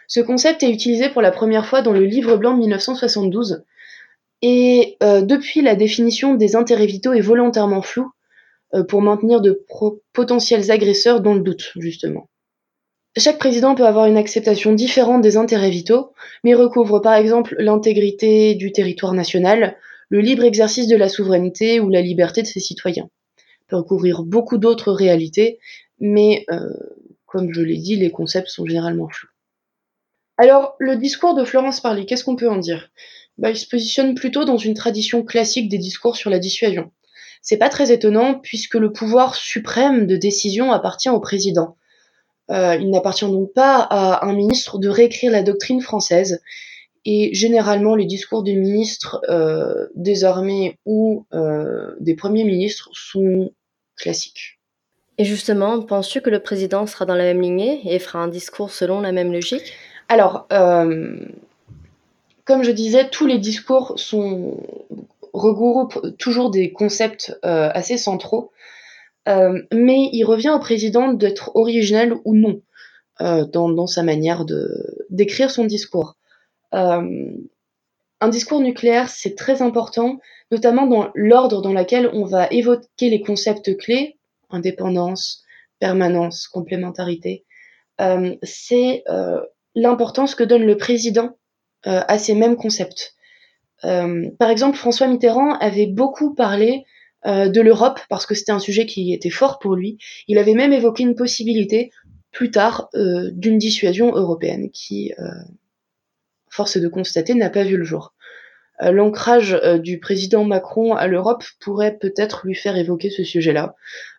[0.09, 3.65] Ce concept est utilisé pour la première fois dans le Livre blanc de 1972,
[4.43, 8.11] et euh, depuis la définition des intérêts vitaux est volontairement floue
[8.75, 9.65] euh, pour maintenir de
[10.13, 12.29] potentiels agresseurs dans le doute, justement.
[13.17, 16.13] Chaque président peut avoir une acceptation différente des intérêts vitaux,
[16.45, 19.77] mais recouvre par exemple l'intégrité du territoire national,
[20.11, 23.11] le libre exercice de la souveraineté ou la liberté de ses citoyens.
[23.39, 25.59] Il peut recouvrir beaucoup d'autres réalités,
[25.99, 26.71] mais euh,
[27.27, 29.29] comme je l'ai dit, les concepts sont généralement flous.
[30.37, 32.91] Alors, le discours de Florence Parly, qu'est-ce qu'on peut en dire?
[33.39, 36.93] Bah, Il se positionne plutôt dans une tradition classique des discours sur la dissuasion.
[37.43, 41.77] C'est pas très étonnant puisque le pouvoir suprême de décision appartient au président.
[42.51, 46.43] Euh, il n'appartient donc pas à un ministre de réécrire la doctrine française.
[47.05, 53.53] Et généralement, les discours des ministres euh, des armées ou euh, des premiers ministres sont
[53.97, 54.59] classiques.
[55.17, 58.71] Et justement, penses-tu que le président sera dans la même lignée et fera un discours
[58.71, 59.75] selon la même logique?
[60.09, 60.49] Alors,
[62.45, 64.57] comme je disais, tous les discours sont
[65.33, 68.51] regroupent toujours des concepts assez centraux.
[69.29, 72.63] Euh, mais il revient au président d'être original ou non
[73.21, 76.17] euh, dans, sa manière de d'écrire son discours.
[76.75, 77.31] Euh,
[78.21, 80.19] un discours nucléaire, c'est très important,
[80.51, 84.19] notamment dans l'ordre dans lequel on va évoquer les concepts clés,
[84.51, 85.43] indépendance,
[85.79, 87.45] permanence, complémentarité.
[88.43, 89.05] c'est
[89.75, 91.39] l'importance que donne le président
[91.85, 93.15] à ces mêmes concepts.
[93.83, 96.85] par exemple, François Mitterrand avait beaucoup parlé
[97.27, 99.99] euh, de l'Europe, parce que c'était un sujet qui était fort pour lui.
[100.27, 101.91] Il avait même évoqué une possibilité,
[102.33, 105.29] plus tard, euh, d'une dissuasion européenne, qui, euh,
[106.49, 108.15] force de constater, n'a pas vu le jour.
[108.83, 113.75] L'ancrage du président Macron à l'Europe pourrait peut-être lui faire évoquer ce sujet-là,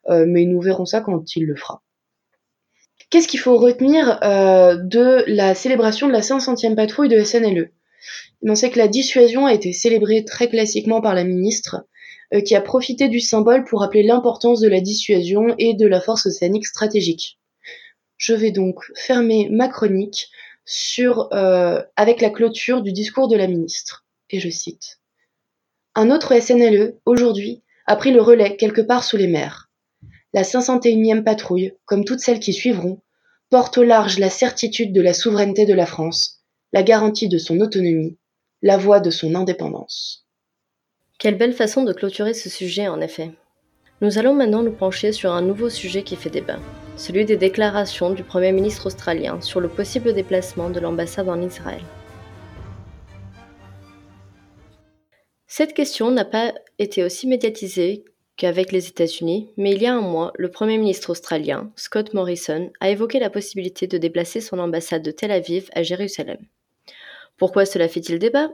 [0.07, 1.81] mais nous verrons ça quand il le fera.
[3.09, 7.71] Qu'est-ce qu'il faut retenir de la célébration de la 500e patrouille de SNLE
[8.43, 11.87] On sait que la dissuasion a été célébrée très classiquement par la ministre, euh,
[12.45, 16.25] qui a profité du symbole pour rappeler l'importance de la dissuasion et de la force
[16.25, 17.39] océanique stratégique.
[18.17, 20.29] Je vais donc fermer ma chronique
[20.99, 24.05] euh, avec la clôture du discours de la ministre.
[24.29, 24.99] Et je cite.
[25.95, 29.69] Un autre SNLE, aujourd'hui, a pris le relais quelque part sous les mers.
[30.33, 33.01] La 501e patrouille, comme toutes celles qui suivront,
[33.49, 37.59] porte au large la certitude de la souveraineté de la France, la garantie de son
[37.59, 38.17] autonomie,
[38.61, 40.20] la voie de son indépendance.
[41.21, 43.29] Quelle belle façon de clôturer ce sujet, en effet.
[44.01, 46.57] Nous allons maintenant nous pencher sur un nouveau sujet qui fait débat,
[46.97, 51.83] celui des déclarations du Premier ministre australien sur le possible déplacement de l'ambassade en Israël.
[55.45, 58.03] Cette question n'a pas été aussi médiatisée
[58.35, 62.71] qu'avec les États-Unis, mais il y a un mois, le Premier ministre australien, Scott Morrison,
[62.79, 66.39] a évoqué la possibilité de déplacer son ambassade de Tel Aviv à Jérusalem.
[67.37, 68.49] Pourquoi cela fait-il débat?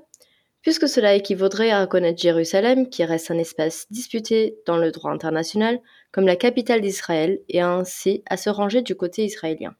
[0.61, 5.79] Puisque cela équivaudrait à reconnaître Jérusalem, qui reste un espace disputé dans le droit international,
[6.11, 9.75] comme la capitale d'Israël et ainsi à se ranger du côté israélien.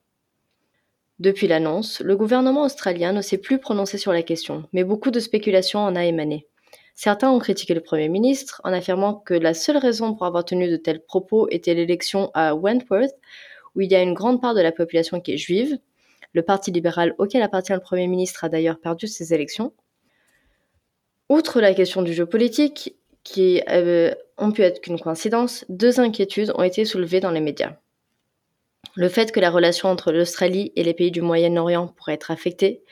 [1.19, 5.19] Depuis l'annonce, le gouvernement australien ne s'est plus prononcé sur la question, mais beaucoup de
[5.19, 6.45] spéculations en a émané.
[6.93, 10.69] Certains ont critiqué le Premier ministre en affirmant que la seule raison pour avoir tenu
[10.69, 13.15] de tels propos était l'élection à Wentworth,
[13.75, 15.77] où il y a une grande part de la population qui est juive.
[16.33, 19.73] Le Parti libéral auquel appartient le Premier ministre a d'ailleurs perdu ses élections.
[21.29, 26.53] Outre la question du jeu politique, qui euh, ont pu être qu'une coïncidence, deux inquiétudes
[26.55, 27.75] ont été soulevées dans les médias.
[28.95, 32.83] Le fait que la relation entre l'Australie et les pays du Moyen-Orient pourrait être affectée,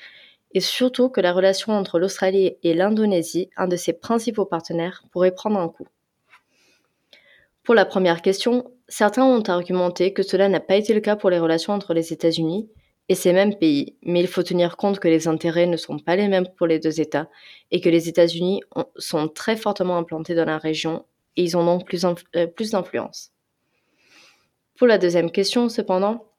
[0.54, 5.32] et surtout que la relation entre l'Australie et l'Indonésie, un de ses principaux partenaires, pourrait
[5.32, 5.88] prendre un coup.
[7.64, 11.30] Pour la première question, certains ont argumenté que cela n'a pas été le cas pour
[11.30, 12.70] les relations entre les États-Unis
[13.08, 16.16] et ces mêmes pays, mais il faut tenir compte que les intérêts ne sont pas
[16.16, 17.30] les mêmes pour les deux États
[17.72, 18.62] et que les États-Unis
[18.98, 23.32] sont très fortement implantés dans la région et ils ont donc plus, euh, plus d'influence.
[24.78, 26.32] Pour la deuxième question, cependant,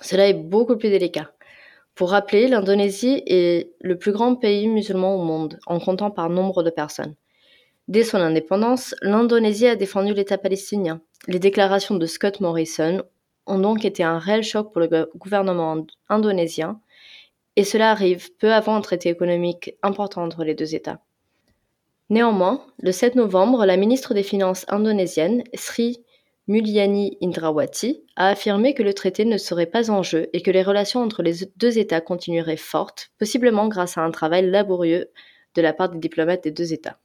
[0.00, 1.32] cela est beaucoup plus délicat.
[1.94, 6.62] Pour rappeler, l'Indonésie est le plus grand pays musulman au monde, en comptant par nombre
[6.62, 7.16] de personnes.
[7.88, 11.00] Dès son indépendance, l'Indonésie a défendu l'État palestinien.
[11.26, 13.02] Les déclarations de Scott Morrison
[13.48, 16.80] ont donc été un réel choc pour le gouvernement indonésien,
[17.56, 21.00] et cela arrive peu avant un traité économique important entre les deux États.
[22.10, 26.04] Néanmoins, le 7 novembre, la ministre des Finances indonésienne, Sri
[26.46, 30.62] Mulyani Indrawati, a affirmé que le traité ne serait pas en jeu et que les
[30.62, 35.10] relations entre les deux États continueraient fortes, possiblement grâce à un travail laborieux
[35.54, 36.98] de la part des diplomates des deux États.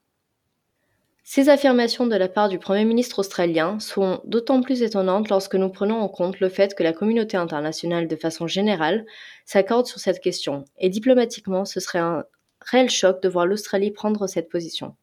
[1.26, 5.70] Ces affirmations de la part du Premier ministre australien sont d'autant plus étonnantes lorsque nous
[5.70, 9.06] prenons en compte le fait que la communauté internationale, de façon générale,
[9.46, 12.26] s'accorde sur cette question, et diplomatiquement, ce serait un
[12.60, 14.96] réel choc de voir l'Australie prendre cette position.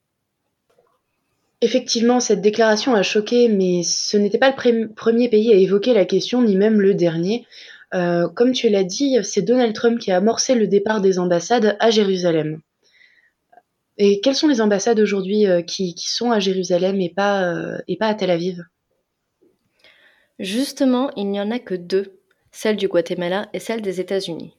[1.63, 6.05] Effectivement, cette déclaration a choqué, mais ce n'était pas le premier pays à évoquer la
[6.05, 7.47] question, ni même le dernier.
[7.95, 11.77] Euh, comme tu l'as dit, c'est Donald Trump qui a amorcé le départ des ambassades
[11.81, 12.61] à Jérusalem.
[14.03, 17.99] Et quelles sont les ambassades aujourd'hui euh, qui, sont à Jérusalem et pas, euh, et
[17.99, 18.65] pas à Tel Aviv?
[20.39, 22.19] Justement, il n'y en a que deux,
[22.51, 24.55] celle du Guatemala et celle des États-Unis.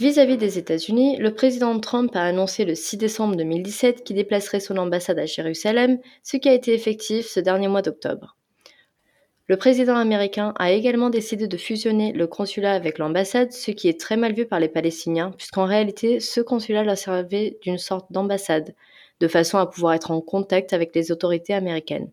[0.00, 4.78] Vis-à-vis des États-Unis, le président Trump a annoncé le 6 décembre 2017 qu'il déplacerait son
[4.78, 8.36] ambassade à Jérusalem, ce qui a été effectif ce dernier mois d'octobre.
[9.48, 13.98] Le président américain a également décidé de fusionner le consulat avec l'ambassade, ce qui est
[13.98, 18.74] très mal vu par les Palestiniens, puisqu'en réalité, ce consulat leur servait d'une sorte d'ambassade,
[19.20, 22.10] de façon à pouvoir être en contact avec les autorités américaines.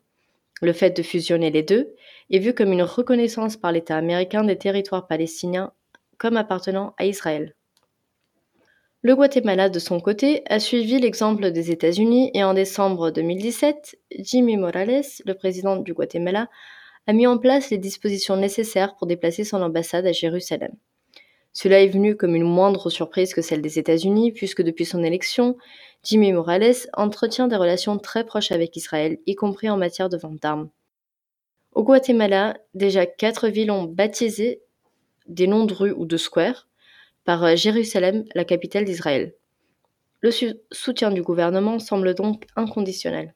[0.62, 1.94] Le fait de fusionner les deux
[2.32, 5.72] est vu comme une reconnaissance par l'État américain des territoires palestiniens
[6.18, 7.56] comme appartenant à Israël.
[9.02, 14.58] Le Guatemala, de son côté, a suivi l'exemple des États-Unis et en décembre 2017, Jimmy
[14.58, 16.50] Morales, le président du Guatemala,
[17.10, 20.74] a mis en place les dispositions nécessaires pour déplacer son ambassade à Jérusalem.
[21.54, 25.58] Cela est venu comme une moindre surprise que celle des États-Unis, puisque depuis son élection,
[26.04, 30.40] Jimmy Morales entretient des relations très proches avec Israël, y compris en matière de vente
[30.40, 30.70] d'armes.
[31.72, 34.62] Au Guatemala, déjà quatre villes ont baptisé
[35.26, 36.68] des noms de rues ou de squares
[37.26, 39.34] par euh, Jérusalem, la capitale d'Israël.
[40.22, 40.30] Le
[40.72, 43.34] soutien du gouvernement semble donc inconditionnel.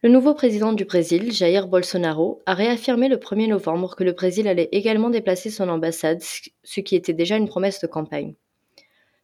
[0.00, 4.46] Le nouveau président du Brésil, Jair Bolsonaro, a réaffirmé le 1er novembre que le Brésil
[4.46, 8.36] allait également déplacer son ambassade, ce qui était déjà une promesse de campagne.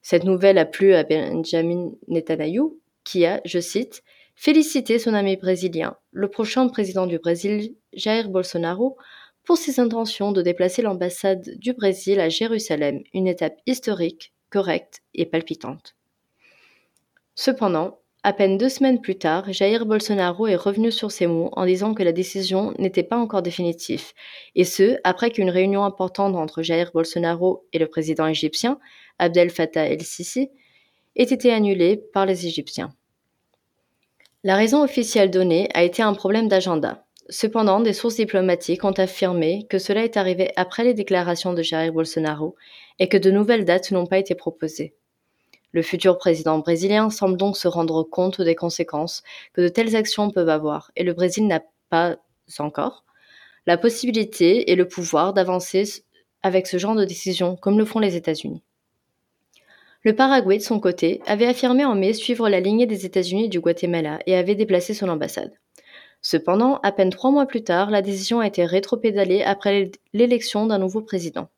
[0.02, 2.72] Cette nouvelle a plu à Benjamin Netanyahu,
[3.04, 4.02] qui a, je cite,
[4.34, 8.96] félicité son ami brésilien, le prochain président du Brésil, Jair Bolsonaro,
[9.44, 15.24] pour ses intentions de déplacer l'ambassade du Brésil à Jérusalem, une étape historique, correcte et
[15.24, 15.94] palpitante.
[17.36, 21.66] Cependant, à peine deux semaines plus tard, Jair Bolsonaro est revenu sur ses mots en
[21.66, 24.12] disant que la décision n'était pas encore définitive,
[24.54, 28.78] et ce, après qu'une réunion importante entre Jair Bolsonaro et le président égyptien,
[29.18, 30.48] Abdel Fattah el-Sisi,
[31.16, 32.94] ait été annulée par les Égyptiens.
[34.42, 37.04] La raison officielle donnée a été un problème d'agenda.
[37.28, 41.92] Cependant, des sources diplomatiques ont affirmé que cela est arrivé après les déclarations de Jair
[41.92, 42.56] Bolsonaro
[42.98, 44.94] et que de nouvelles dates n'ont pas été proposées.
[45.74, 50.30] Le futur président brésilien semble donc se rendre compte des conséquences que de telles actions
[50.30, 52.16] peuvent avoir, et le Brésil n'a pas
[52.60, 53.04] encore
[53.66, 56.04] la possibilité et le pouvoir d'avancer
[56.42, 58.62] avec ce genre de décision, comme le font les États-Unis.
[60.02, 63.48] Le Paraguay, de son côté, avait affirmé en mai suivre la lignée des États-Unis et
[63.48, 65.58] du Guatemala et avait déplacé son ambassade.
[66.20, 70.78] Cependant, à peine trois mois plus tard, la décision a été rétropédalée après l'élection d'un
[70.78, 71.48] nouveau président.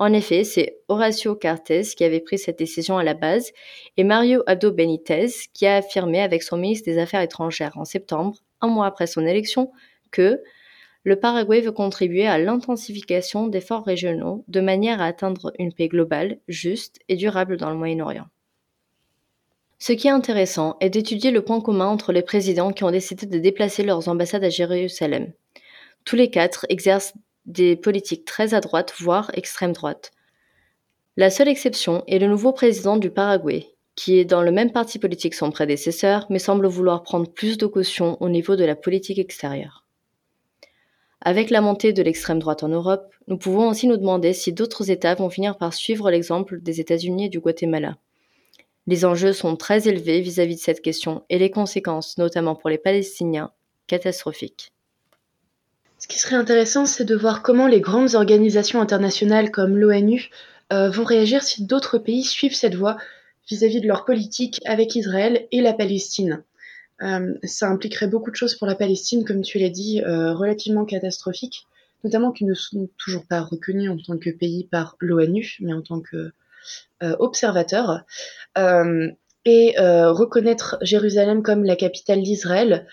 [0.00, 3.50] En effet, c'est Horacio Cartes qui avait pris cette décision à la base
[3.96, 8.38] et Mario Abdo Benitez qui a affirmé avec son ministre des Affaires étrangères en septembre,
[8.60, 9.72] un mois après son élection,
[10.12, 10.40] que
[11.02, 16.38] le Paraguay veut contribuer à l'intensification d'efforts régionaux de manière à atteindre une paix globale,
[16.46, 18.28] juste et durable dans le Moyen-Orient.
[19.80, 23.26] Ce qui est intéressant est d'étudier le point commun entre les présidents qui ont décidé
[23.26, 25.32] de déplacer leurs ambassades à Jérusalem.
[26.04, 27.14] Tous les quatre exercent
[27.48, 30.12] des politiques très à droite, voire extrême droite.
[31.16, 35.00] La seule exception est le nouveau président du Paraguay, qui est dans le même parti
[35.00, 38.76] politique que son prédécesseur, mais semble vouloir prendre plus de caution au niveau de la
[38.76, 39.84] politique extérieure.
[41.20, 44.90] Avec la montée de l'extrême droite en Europe, nous pouvons aussi nous demander si d'autres
[44.90, 47.96] États vont finir par suivre l'exemple des États-Unis et du Guatemala.
[48.86, 52.78] Les enjeux sont très élevés vis-à-vis de cette question et les conséquences, notamment pour les
[52.78, 53.50] Palestiniens,
[53.88, 54.72] catastrophiques.
[56.10, 60.30] Ce qui serait intéressant, c'est de voir comment les grandes organisations internationales comme l'ONU
[60.72, 62.96] euh, vont réagir si d'autres pays suivent cette voie
[63.50, 66.42] vis-à-vis de leur politique avec Israël et la Palestine.
[67.02, 70.86] Euh, ça impliquerait beaucoup de choses pour la Palestine, comme tu l'as dit, euh, relativement
[70.86, 71.66] catastrophiques,
[72.04, 75.82] notamment qui ne sont toujours pas reconnus en tant que pays par l'ONU, mais en
[75.82, 76.32] tant que
[77.00, 78.04] observateurs.
[79.44, 82.86] et reconnaître Jérusalem comme la capitale d'Israël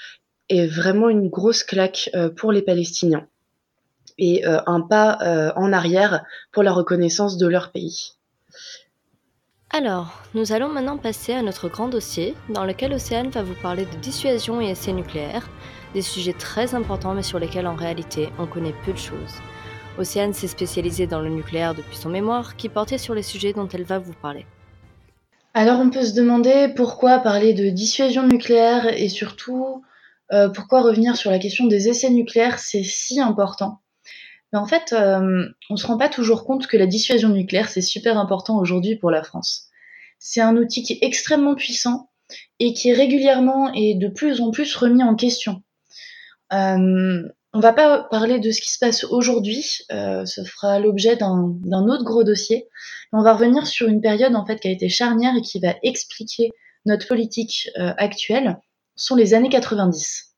[0.49, 3.27] est vraiment une grosse claque pour les Palestiniens
[4.17, 8.13] et un pas en arrière pour la reconnaissance de leur pays.
[9.71, 13.85] Alors, nous allons maintenant passer à notre grand dossier, dans lequel Océane va vous parler
[13.85, 15.49] de dissuasion et essais nucléaires,
[15.93, 19.33] des sujets très importants mais sur lesquels en réalité on connaît peu de choses.
[19.97, 23.67] Océane s'est spécialisée dans le nucléaire depuis son mémoire, qui portait sur les sujets dont
[23.67, 24.45] elle va vous parler.
[25.53, 29.83] Alors on peut se demander pourquoi parler de dissuasion nucléaire et surtout
[30.34, 33.80] euh, pourquoi revenir sur la question des essais nucléaires, c'est si important?
[34.55, 37.69] Mais en fait, euh, on ne se rend pas toujours compte que la dissuasion nucléaire,
[37.69, 39.67] c'est super important aujourd'hui pour la France.
[40.19, 42.09] C'est un outil qui est extrêmement puissant
[42.59, 45.61] et qui est régulièrement et de plus en plus remis en question.
[46.53, 47.21] Euh,
[47.53, 51.88] on va pas parler de ce qui se passe aujourd'hui, euh, ce fera l'objet d'un
[51.88, 52.67] autre gros dossier.
[53.13, 55.76] On va revenir sur une période en fait qui a été charnière et qui va
[55.84, 56.51] expliquer
[56.86, 58.59] notre politique actuelle,
[58.95, 60.35] sont les années 90.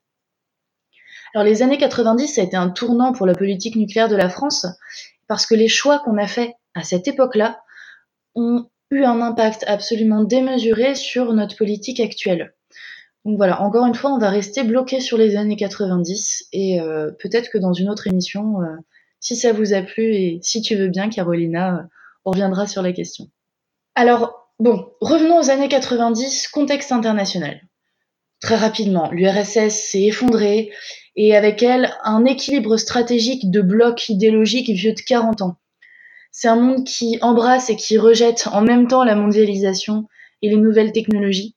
[1.34, 4.28] Alors les années 90, ça a été un tournant pour la politique nucléaire de la
[4.28, 4.66] France,
[5.26, 7.60] parce que les choix qu'on a faits à cette époque-là
[8.34, 12.54] ont eu un impact absolument démesuré sur notre politique actuelle.
[13.24, 17.10] Donc voilà, encore une fois, on va rester bloqué sur les années 90 et euh,
[17.18, 18.76] peut-être que dans une autre émission, euh,
[19.20, 21.82] si ça vous a plu et si tu veux bien, Carolina, euh,
[22.24, 23.26] on reviendra sur la question.
[23.94, 27.67] Alors, bon, revenons aux années 90, contexte international.
[28.40, 30.70] Très rapidement, l'URSS s'est effondrée
[31.16, 35.56] et avec elle un équilibre stratégique de blocs idéologiques vieux de 40 ans.
[36.30, 40.06] C'est un monde qui embrasse et qui rejette en même temps la mondialisation
[40.42, 41.56] et les nouvelles technologies.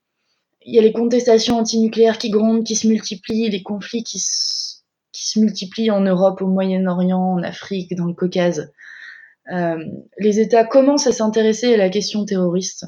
[0.63, 5.39] Il y a les contestations antinucléaires qui grondent, qui se multiplient, les conflits qui se,
[5.39, 8.71] multiplient en Europe, au Moyen-Orient, en Afrique, dans le Caucase.
[9.51, 9.83] Euh,
[10.17, 12.85] les États commencent à s'intéresser à la question terroriste.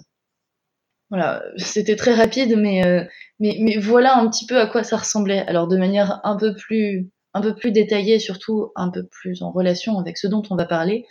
[1.14, 3.04] Voilà, c'était très rapide, mais, euh,
[3.40, 5.46] mais, mais, voilà un petit peu à quoi ça ressemblait.
[5.46, 9.52] Alors de manière un peu plus, un peu plus détaillée, surtout un peu plus en
[9.52, 11.06] relation avec ce dont on va parler.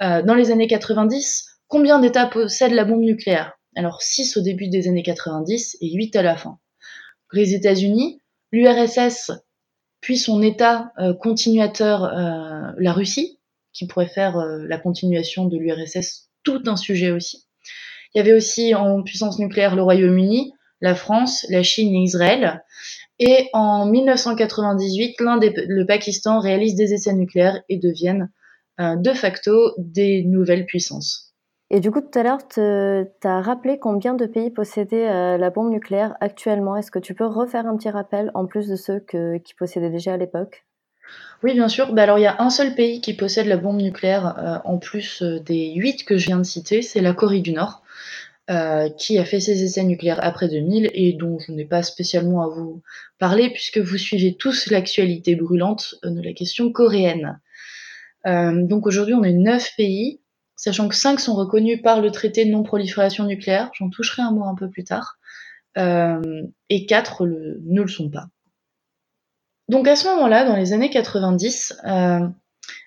[0.00, 3.52] Euh, dans les années 90, combien d'États possèdent la bombe nucléaire?
[3.76, 6.58] Alors 6 au début des années 90 et 8 à la fin.
[7.34, 9.30] Les États-Unis, l'URSS,
[10.00, 12.10] puis son État euh, continuateur,
[12.78, 13.40] la Russie,
[13.74, 17.44] qui pourrait faire la continuation de l'URSS, tout un sujet aussi.
[18.14, 22.62] Il y avait aussi en puissance nucléaire le Royaume-Uni, la France, la Chine et Israël.
[23.18, 28.30] Et en 1998, l'Inde et le Pakistan réalisent des essais nucléaires et deviennent
[28.80, 31.32] euh, de facto des nouvelles puissances.
[31.70, 35.50] Et du coup, tout à l'heure, tu as rappelé combien de pays possédaient euh, la
[35.50, 36.76] bombe nucléaire actuellement.
[36.76, 40.14] Est-ce que tu peux refaire un petit rappel en plus de ceux qui possédaient déjà
[40.14, 40.66] à l'époque?
[41.42, 41.92] Oui, bien sûr.
[41.92, 44.78] Bah, alors, il y a un seul pays qui possède la bombe nucléaire euh, en
[44.78, 47.83] plus des huit que je viens de citer, c'est la Corée du Nord.
[48.50, 52.42] Euh, qui a fait ses essais nucléaires après 2000 et dont je n'ai pas spécialement
[52.42, 52.82] à vous
[53.18, 57.40] parler puisque vous suivez tous l'actualité brûlante de la question coréenne.
[58.26, 60.20] Euh, donc aujourd'hui, on est neuf pays
[60.56, 64.44] sachant que 5 sont reconnus par le traité de non-prolifération nucléaire, j'en toucherai un mot
[64.44, 65.16] un peu plus tard,
[65.76, 68.26] et 4 ne le sont pas.
[69.68, 71.80] Donc à ce moment-là, dans les années 90,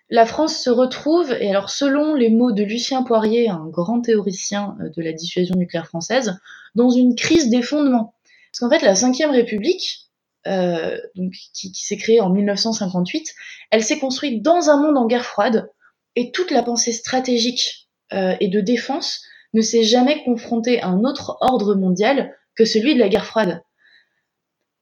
[0.09, 4.77] la France se retrouve, et alors selon les mots de Lucien Poirier, un grand théoricien
[4.79, 6.39] de la dissuasion nucléaire française,
[6.75, 8.15] dans une crise des fondements.
[8.51, 10.07] Parce qu'en fait, la Ve République,
[10.47, 13.33] euh, donc, qui, s'est créée en 1958,
[13.71, 15.69] elle s'est construite dans un monde en guerre froide,
[16.15, 21.03] et toute la pensée stratégique euh, et de défense ne s'est jamais confrontée à un
[21.03, 23.61] autre ordre mondial que celui de la guerre froide.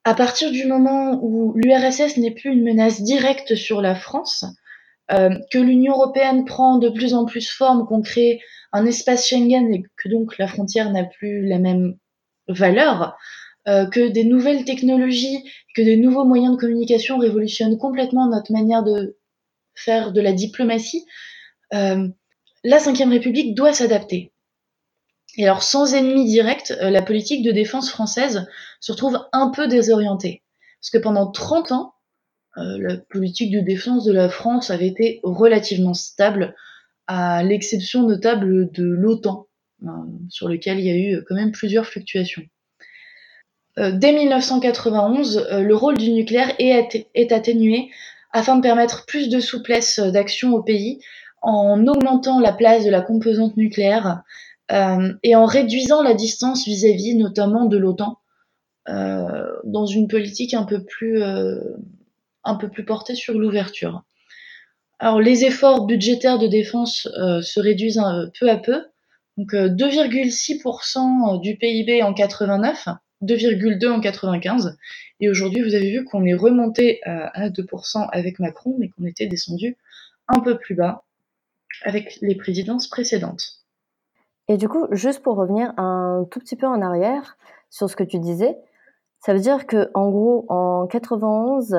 [0.04, 4.65] À partir du moment où l'URSS n'est plus une menace directe sur la France, euh,
[5.10, 8.42] que l'Union européenne prend de plus en plus forme, qu'on crée
[8.72, 11.98] un espace Schengen et que donc la frontière n'a plus la même
[12.48, 13.16] valeur,
[13.68, 15.44] euh, que des nouvelles technologies,
[15.76, 19.18] que des nouveaux moyens de communication révolutionnent complètement notre manière de
[19.74, 21.04] faire de la diplomatie,
[21.74, 22.08] euh,
[22.64, 24.32] la Ve République doit s'adapter.
[25.38, 28.48] Et alors, sans ennemi direct, euh, la politique de défense française
[28.80, 30.44] se retrouve un peu désorientée.
[30.80, 31.95] Parce que pendant 30 ans,
[32.58, 36.56] la politique de défense de la France avait été relativement stable,
[37.08, 39.48] à l'exception notable de l'OTAN,
[40.30, 42.44] sur lequel il y a eu quand même plusieurs fluctuations.
[43.78, 47.90] Euh, dès 1991, euh, le rôle du nucléaire est, atténué
[48.32, 51.00] afin de permettre plus de souplesse euh, d'action au pays
[51.42, 54.24] en augmentant la place de la composante nucléaire
[55.22, 58.18] et en réduisant la distance vis-à-vis notamment de l'OTAN
[58.88, 61.22] dans une politique un peu plus,
[62.46, 64.04] un peu plus portée sur l'ouverture.
[65.00, 67.10] Alors les efforts budgétaires de défense
[67.42, 68.02] se réduisent
[68.40, 68.86] peu à peu,
[69.38, 72.88] donc 2,6% du PIB en 89
[73.24, 74.78] 2,2 en 95.
[75.20, 79.28] Et aujourd'hui, vous avez vu qu'on est remonté à 2% avec Macron, mais qu'on était
[79.28, 79.78] descendu
[80.28, 81.04] un peu plus bas
[81.84, 83.64] avec les présidences précédentes.
[84.48, 87.38] Et du coup, juste pour revenir un tout petit peu en arrière
[87.70, 88.58] sur ce que tu disais,
[89.20, 91.76] ça veut dire que en gros, en 91,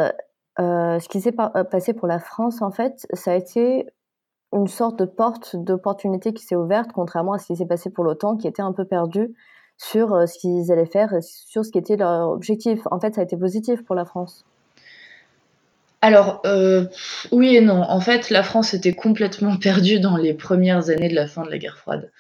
[0.59, 3.87] euh, ce qui s'est euh, passé pour la France, en fait, ça a été
[4.53, 8.05] une sorte de porte d'opportunité qui s'est ouverte, contrairement à ce qui s'est passé pour
[8.05, 9.35] l'OTAN, qui était un peu perdu
[9.77, 12.81] sur euh, ce qu'ils allaient faire, sur ce qui était leur objectif.
[12.91, 14.45] En fait, ça a été positif pour la France.
[16.03, 16.43] Alors,
[17.33, 17.83] oui et non.
[17.83, 21.51] En fait, la France était complètement perdue dans les premières années de la fin de
[21.51, 22.13] la guerre froide.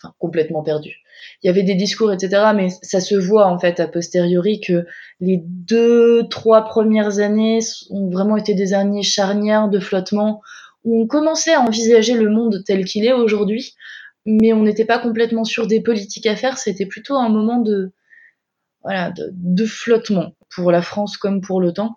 [0.00, 0.96] Enfin, complètement perdue.
[1.42, 4.86] Il y avait des discours, etc., mais ça se voit en fait a posteriori que
[5.20, 7.58] les deux, trois premières années
[7.90, 10.40] ont vraiment été des années charnières de flottement
[10.84, 13.74] où on commençait à envisager le monde tel qu'il est aujourd'hui,
[14.24, 16.58] mais on n'était pas complètement sûr des politiques à faire.
[16.58, 17.92] C'était plutôt un moment de,
[18.82, 21.96] voilà, de, flottement pour la France comme pour l'OTAN.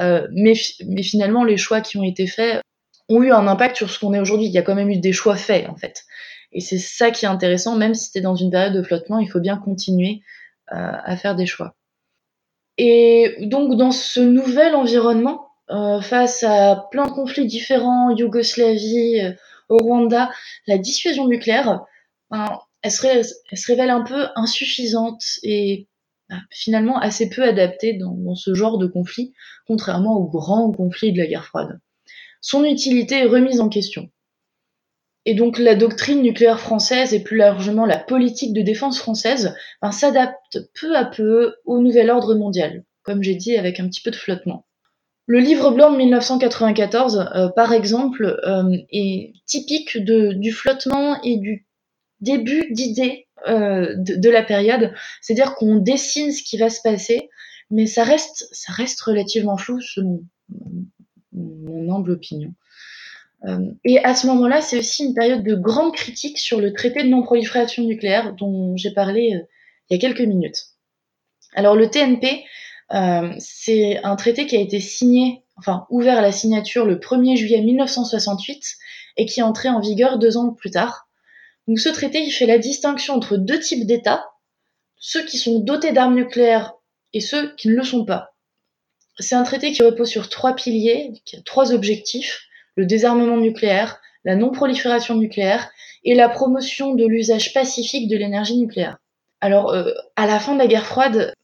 [0.00, 0.54] Euh, mais,
[0.86, 2.62] mais finalement, les choix qui ont été faits
[3.08, 4.46] ont eu un impact sur ce qu'on est aujourd'hui.
[4.46, 6.04] Il y a quand même eu des choix faits, en fait.
[6.52, 9.28] Et c'est ça qui est intéressant, même si c'était dans une période de flottement, il
[9.28, 10.20] faut bien continuer
[10.72, 11.74] euh, à faire des choix.
[12.78, 19.34] Et donc, dans ce nouvel environnement, euh, face à plein de conflits différents, Yougoslavie,
[19.68, 20.30] au Rwanda,
[20.66, 21.84] la dissuasion nucléaire,
[22.30, 25.88] ben, elle, se révèle un peu insuffisante et
[26.28, 29.32] ben, finalement assez peu adaptée dans, ce genre de conflit,
[29.66, 31.80] contrairement aux grands conflits de la guerre froide.
[32.40, 34.10] Son utilité est remise en question.
[35.24, 39.92] Et donc la doctrine nucléaire française et plus largement la politique de défense française ben,
[39.92, 44.10] s'adapte peu à peu au nouvel ordre mondial, comme j'ai dit avec un petit peu
[44.10, 44.66] de flottement.
[45.26, 51.66] Le livre blanc de 1994, euh, par exemple, euh, est typique du flottement et du
[52.20, 54.92] début d'idée euh, de, la période.
[55.20, 57.30] C'est-à-dire qu'on dessine ce qui va se passer,
[57.70, 60.22] mais ça reste, ça reste relativement flou selon
[61.32, 62.52] mon humble opinion.
[63.84, 67.08] Et à ce moment-là, c'est aussi une période de grande critique sur le traité de
[67.08, 69.42] non-prolifération nucléaire dont j'ai parlé
[69.90, 70.66] il y a quelques minutes.
[71.54, 72.44] Alors le TNP,
[72.92, 77.36] euh, c'est un traité qui a été signé, enfin ouvert à la signature le 1er
[77.36, 78.64] juillet 1968
[79.16, 81.08] et qui est entré en vigueur deux ans plus tard.
[81.68, 84.24] Donc ce traité, il fait la distinction entre deux types d'États,
[84.96, 86.74] ceux qui sont dotés d'armes nucléaires
[87.12, 88.34] et ceux qui ne le sont pas.
[89.18, 92.42] C'est un traité qui repose sur trois piliers, qui a trois objectifs,
[92.76, 95.70] le désarmement nucléaire, la non-prolifération nucléaire
[96.04, 98.98] et la promotion de l'usage pacifique de l'énergie nucléaire.
[99.40, 101.34] Alors, euh, à la fin de la guerre froide,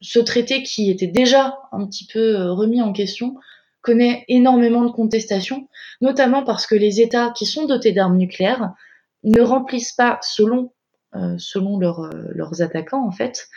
[0.00, 3.36] ce traité qui était déjà un petit peu euh, remis en question
[3.80, 5.68] connaît énormément de contestations,
[6.00, 8.72] notamment parce que les États qui sont dotés d'armes nucléaires
[9.24, 10.72] ne remplissent pas, selon,
[11.16, 13.48] euh, selon leurs attaquants en fait,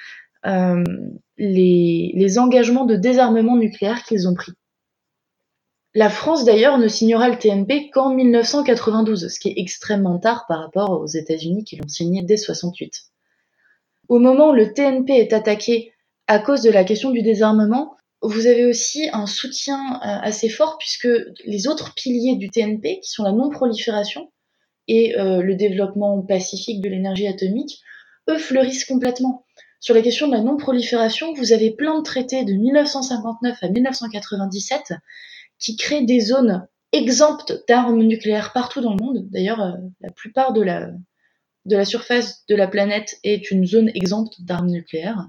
[1.38, 4.54] les, les, engagements de désarmement nucléaire qu'ils ont pris.
[5.98, 10.60] La France d'ailleurs ne signera le TNP qu'en 1992, ce qui est extrêmement tard par
[10.60, 12.92] rapport aux États-Unis qui l'ont signé dès 68.
[14.10, 15.94] Au moment où le TNP est attaqué
[16.28, 20.78] à cause de la question du désarmement, vous avez aussi un soutien euh, assez fort
[20.78, 21.08] puisque
[21.46, 24.30] les autres piliers du TNP, qui sont la non-prolifération
[24.90, 27.80] et euh, le développement pacifique de l'énergie atomique,
[28.30, 29.46] eux fleurissent complètement.
[29.80, 34.94] Sur la question de la non-prolifération, vous avez plein de traités de 1959 à 1997
[35.60, 39.28] qui créent des zones exemptes d'armes nucléaires partout dans le monde.
[39.30, 44.70] D'ailleurs, euh, la plupart de la, surface de la planète est une zone exempte d'armes
[44.70, 45.28] nucléaires.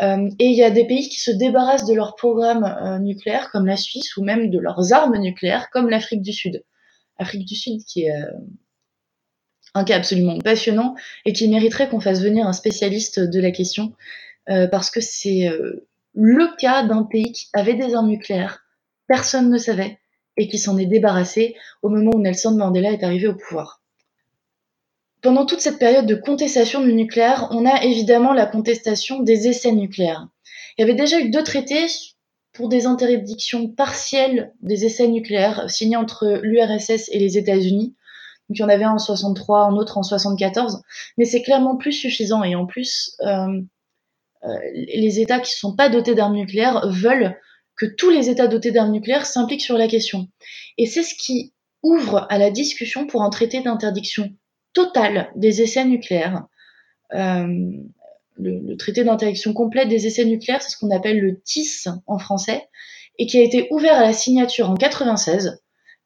[0.00, 3.50] Euh, et il y a des pays qui se débarrassent de leurs programmes euh, nucléaires,
[3.50, 6.64] comme la Suisse, ou même de leurs armes nucléaires, comme l'Afrique du Sud.
[7.18, 8.12] L'Afrique du Sud, qui est
[9.74, 10.94] un cas absolument passionnant
[11.24, 13.92] et qui mériterait qu'on fasse venir un spécialiste de la question,
[14.46, 15.50] parce que c'est
[16.14, 18.67] le cas d'un pays qui avait des armes nucléaires,
[19.08, 19.98] personne ne savait,
[20.36, 23.82] et qui s'en est débarrassé au moment où Nelson Mandela est arrivé au pouvoir.
[25.20, 29.72] Pendant toute cette période de contestation du nucléaire, on a évidemment la contestation des essais
[29.72, 30.28] nucléaires.
[30.76, 31.86] Il y avait déjà eu deux traités
[32.52, 37.96] pour des interdictions partielles des essais nucléaires signés entre l'URSS et les États-Unis.
[38.48, 40.82] Donc il y en avait un en 63, un autre en 74,
[41.18, 43.60] mais c'est clairement plus suffisant et en plus euh,
[44.44, 47.36] euh, les États qui ne sont pas dotés d'armes nucléaires veulent
[47.78, 50.28] que tous les États dotés d'armes nucléaires s'impliquent sur la question.
[50.76, 54.30] Et c'est ce qui ouvre à la discussion pour un traité d'interdiction
[54.72, 56.46] total des essais nucléaires.
[57.14, 57.46] Euh,
[58.36, 62.68] le, traité d'interdiction complète des essais nucléaires, c'est ce qu'on appelle le TIS en français,
[63.18, 65.60] et qui a été ouvert à la signature en 96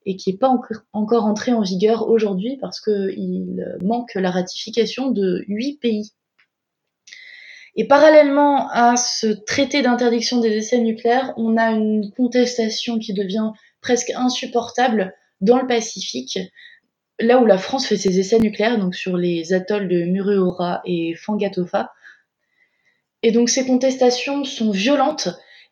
[0.04, 0.52] et qui n'est pas
[0.92, 6.12] encore entré en vigueur aujourd'hui parce qu'il manque la ratification de huit pays.
[7.74, 13.50] Et parallèlement à ce traité d'interdiction des essais nucléaires, on a une contestation qui devient
[13.80, 16.38] presque insupportable dans le Pacifique
[17.18, 21.14] là où la France fait ses essais nucléaires, donc sur les atolls de Mururoa et
[21.14, 21.92] Fangatofa.
[23.22, 25.28] Et donc ces contestations sont violentes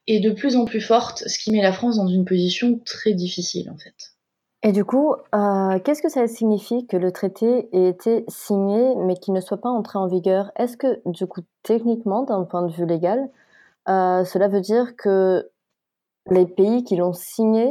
[0.06, 3.12] et de plus en plus fortes, ce qui met la France dans une position très
[3.12, 4.09] difficile en fait.
[4.62, 9.14] Et du coup, euh, qu'est-ce que ça signifie que le traité ait été signé mais
[9.14, 10.50] qu'il ne soit pas entré en vigueur?
[10.56, 13.30] Est-ce que du coup, techniquement, d'un point de vue légal,
[13.88, 15.48] euh, cela veut dire que
[16.30, 17.70] les pays qui l'ont signé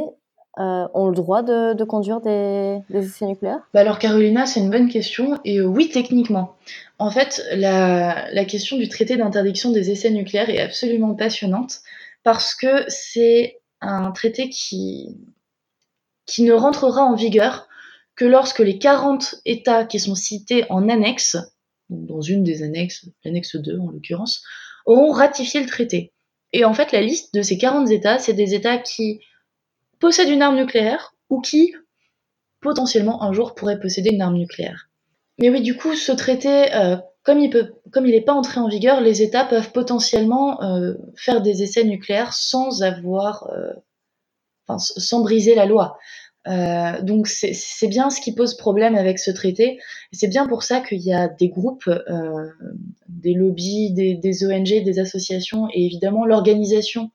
[0.58, 3.60] euh, ont le droit de, conduire des, essais nucléaires?
[3.72, 5.38] Bah Alors Carolina, c'est une bonne question.
[5.44, 6.56] Et oui, techniquement.
[6.98, 11.78] En fait, la, question du traité d'interdiction des essais nucléaires est absolument passionnante
[12.24, 15.16] parce que c'est un traité qui,
[16.30, 17.66] qui ne rentrera en vigueur
[18.14, 21.36] que lorsque les 40 États qui sont cités en annexe,
[21.88, 24.42] dans une des annexes, l'annexe 2 en l'occurrence,
[24.86, 26.12] auront ratifié le traité.
[26.52, 29.20] Et en fait, la liste de ces 40 États, c'est des États qui
[29.98, 31.74] possède une arme nucléaire ou qui
[32.60, 34.88] potentiellement un jour pourrait posséder une arme nucléaire.
[35.38, 37.50] Mais oui, du coup, ce traité, euh, comme il
[37.94, 42.82] n'est pas entré en vigueur, les États peuvent potentiellement euh, faire des essais nucléaires sans
[42.82, 43.72] avoir, euh,
[44.76, 45.98] sans briser la loi.
[46.46, 49.78] Donc c'est bien ce qui pose problème avec ce traité.
[50.12, 51.88] C'est bien pour ça qu'il y a des groupes,
[53.08, 57.10] des lobbies, des, des, ONG, des associations et évidemment l'organisation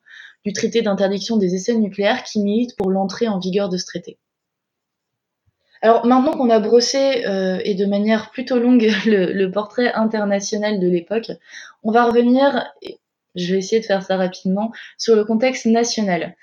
[0.45, 4.19] du traité d'interdiction des essais nucléaires qui milite pour l'entrée en vigueur de ce traité.
[5.81, 10.87] Alors maintenant qu'on a brossé euh, et de manière plutôt longue le, portrait international de
[10.87, 11.31] l'époque,
[11.83, 12.65] on va revenir,
[13.35, 16.35] je vais essayer de faire ça rapidement, sur le contexte national.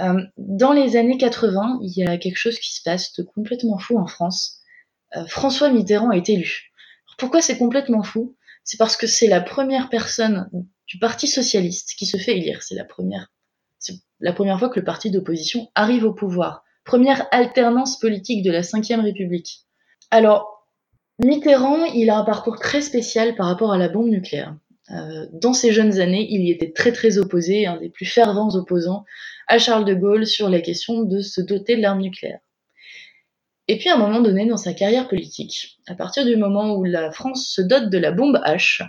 [0.00, 3.78] Euh, dans les années 80, il y a quelque chose qui se passe de complètement
[3.78, 4.60] fou en France.
[5.16, 6.72] Euh, François Mitterrand est élu.
[7.18, 8.36] pourquoi c'est complètement fou?
[8.64, 10.48] C'est parce que c'est la première personne
[10.86, 12.62] du Parti socialiste qui se fait élire.
[12.62, 13.30] C'est la première
[13.78, 16.64] c'est la première fois que le parti d'opposition arrive au pouvoir.
[16.84, 19.66] Première alternance politique de la Ve République.
[20.10, 20.66] Alors,
[21.18, 24.54] Mitterrand, il a un parcours très spécial par rapport à la bombe nucléaire.
[24.92, 28.54] Euh, dans ses jeunes années, il y était très très opposé, un des plus fervents
[28.56, 29.04] opposants
[29.46, 32.40] à Charles de Gaulle sur la question de se doter de l'arme nucléaire.
[33.68, 36.82] Et puis à un moment donné dans sa carrière politique, à partir du moment où
[36.82, 38.84] la France se dote de la bombe H,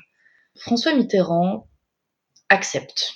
[0.55, 1.67] François Mitterrand
[2.49, 3.13] accepte.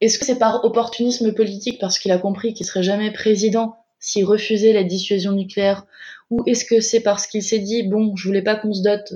[0.00, 4.24] Est-ce que c'est par opportunisme politique parce qu'il a compris qu'il serait jamais président s'il
[4.24, 5.84] refusait la dissuasion nucléaire
[6.30, 9.12] Ou est-ce que c'est parce qu'il s'est dit, bon, je voulais pas qu'on se dote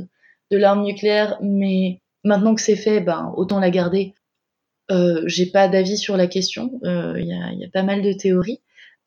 [0.50, 4.14] de l'arme nucléaire, mais maintenant que c'est fait, ben, autant la garder
[4.91, 8.61] euh, J'ai pas d'avis sur la question, il euh, y, a, pas mal de théories.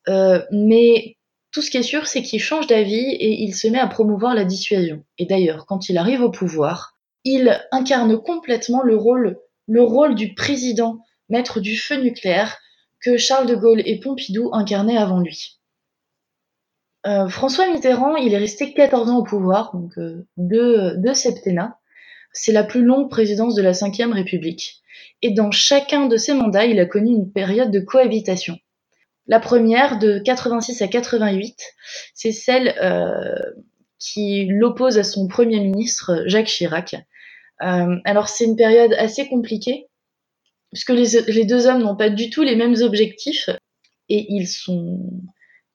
[0.08, 1.16] Euh, mais
[1.52, 4.34] tout ce qui est sûr, c'est qu'il change d'avis et il se met à promouvoir
[4.34, 5.04] la dissuasion.
[5.18, 10.34] Et d'ailleurs, quand il arrive au pouvoir, il incarne complètement le rôle, le rôle du
[10.34, 12.56] président maître du feu nucléaire
[13.00, 15.60] que Charles de Gaulle et Pompidou incarnaient avant lui.
[17.06, 20.96] Euh, François Mitterrand, il est resté 14 ans au pouvoir, donc euh, deux.
[22.38, 24.82] C'est la plus longue présidence de la Ve République.
[25.22, 28.58] Et dans chacun de ces mandats, il a connu une période de cohabitation.
[29.26, 31.56] La première, de 86 à 88,
[32.14, 33.34] c'est celle euh,
[33.98, 36.94] qui l'oppose à son Premier ministre, Jacques Chirac.
[37.62, 39.86] Euh, alors c'est une période assez compliquée,
[40.72, 43.48] puisque les deux hommes n'ont pas du tout les mêmes objectifs,
[44.10, 45.00] et ils sont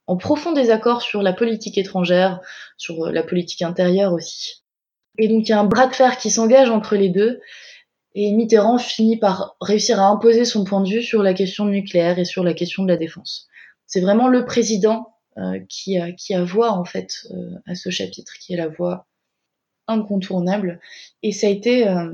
[0.06, 2.40] en profond désaccord sur la politique étrangère,
[2.78, 4.61] sur la politique intérieure aussi.
[5.18, 7.42] Et donc il y a un bras de fer qui s'engage entre les deux,
[8.14, 12.20] et Mitterrand finit par réussir à imposer son point de vue sur la question nucléaire
[12.20, 13.48] et sur la question de la défense.
[13.86, 17.90] C'est vraiment le président euh, qui, a, qui a voix en fait euh, à ce
[17.90, 19.08] chapitre, qui est la voix
[19.88, 20.80] incontournable.
[21.24, 22.12] Et ça a été, euh,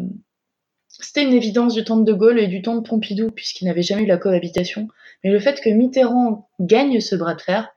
[0.87, 3.81] c'était une évidence du temps de De Gaulle et du temps de Pompidou, puisqu'il n'avait
[3.81, 4.87] jamais eu la cohabitation.
[5.23, 7.69] Mais le fait que Mitterrand gagne ce bras de fer,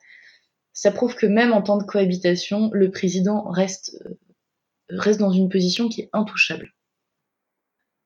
[0.74, 3.98] ça prouve que même en temps de cohabitation, le président reste,
[4.92, 6.72] reste dans une position qui est intouchable.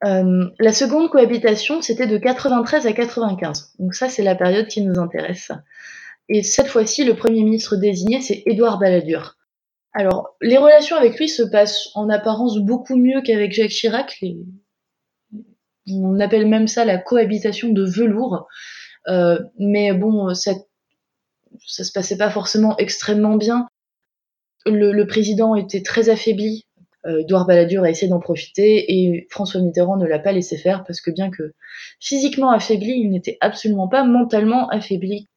[0.04, 3.74] Euh, la seconde cohabitation, c'était de 93 à 95.
[3.78, 5.50] Donc ça, c'est la période qui nous intéresse.
[6.28, 9.36] Et cette fois-ci, le Premier ministre désigné, c'est Édouard Balladur.
[9.92, 14.22] Alors, les relations avec lui se passent en apparence beaucoup mieux qu'avec Jacques Chirac.
[15.86, 18.48] On appelle même ça la cohabitation de velours.
[19.08, 20.52] Euh, mais bon, ça,
[21.66, 23.68] ça se passait pas forcément extrêmement bien.
[24.66, 26.64] Le, président était très affaibli
[27.06, 31.00] Edouard Balladur a essayé d'en profiter et François Mitterrand ne l'a pas laissé faire parce
[31.00, 31.54] que bien que
[32.00, 35.28] physiquement affaibli, il n'était absolument pas mentalement affaibli.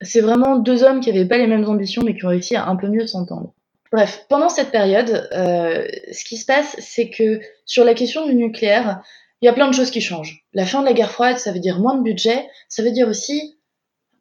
[0.00, 2.66] C'est vraiment deux hommes qui n'avaient pas les mêmes ambitions mais qui ont réussi à
[2.66, 3.54] un peu mieux s'entendre.
[3.92, 8.34] Bref, pendant cette période, euh, ce qui se passe, c'est que sur la question du
[8.34, 9.00] nucléaire,
[9.40, 10.44] il y a plein de choses qui changent.
[10.54, 13.08] La fin de la guerre froide, ça veut dire moins de budget, ça veut dire
[13.08, 13.58] aussi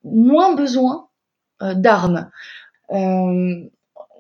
[0.04, 1.08] moins besoin
[1.62, 2.30] euh, d'armes.
[2.92, 3.70] Euh,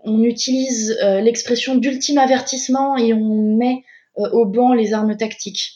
[0.05, 3.83] on utilise euh, l'expression d'ultime avertissement et on met
[4.17, 5.73] euh, au banc les armes tactiques.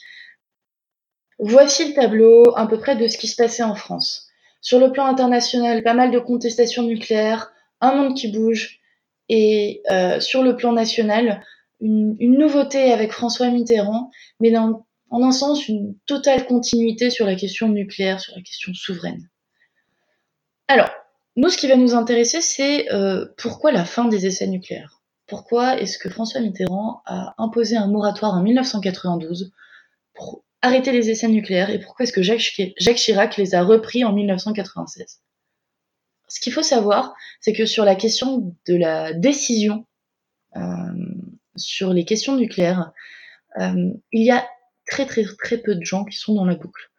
[1.39, 4.27] Voici le tableau à peu près de ce qui se passait en France.
[4.61, 7.51] Sur le plan international, pas mal de contestations nucléaires,
[7.81, 8.79] un monde qui bouge,
[9.29, 11.43] et euh, sur le plan national,
[11.79, 14.11] une, nouveauté avec François Mitterrand,
[14.41, 19.29] mais en un sens une totale continuité sur la question nucléaire, sur la question souveraine.
[20.67, 20.89] Alors,
[21.35, 25.01] nous, ce qui va nous intéresser, c'est euh, pourquoi la fin des essais nucléaires?
[25.27, 29.51] Pourquoi est-ce que François Mitterrand a imposé un moratoire en 1992
[30.13, 34.11] pour arrêter les essais nucléaires et pourquoi est-ce que Jacques, Chirac les a repris en
[34.11, 35.21] 1996
[36.27, 39.85] Ce qu'il faut savoir, c'est que sur la question de la décision
[40.55, 40.61] euh,
[41.55, 42.91] sur les questions nucléaires,
[43.59, 44.47] euh, il y a
[44.87, 46.91] très très très peu de gens qui sont dans la boucle.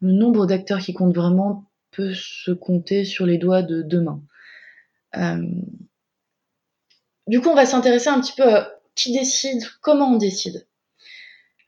[0.00, 4.22] Le nombre d'acteurs qui comptent vraiment peut se compter sur les doigts de deux mains.
[5.16, 5.46] Euh,
[7.26, 10.66] du coup, on va s'intéresser un petit peu à qui décide, comment on décide.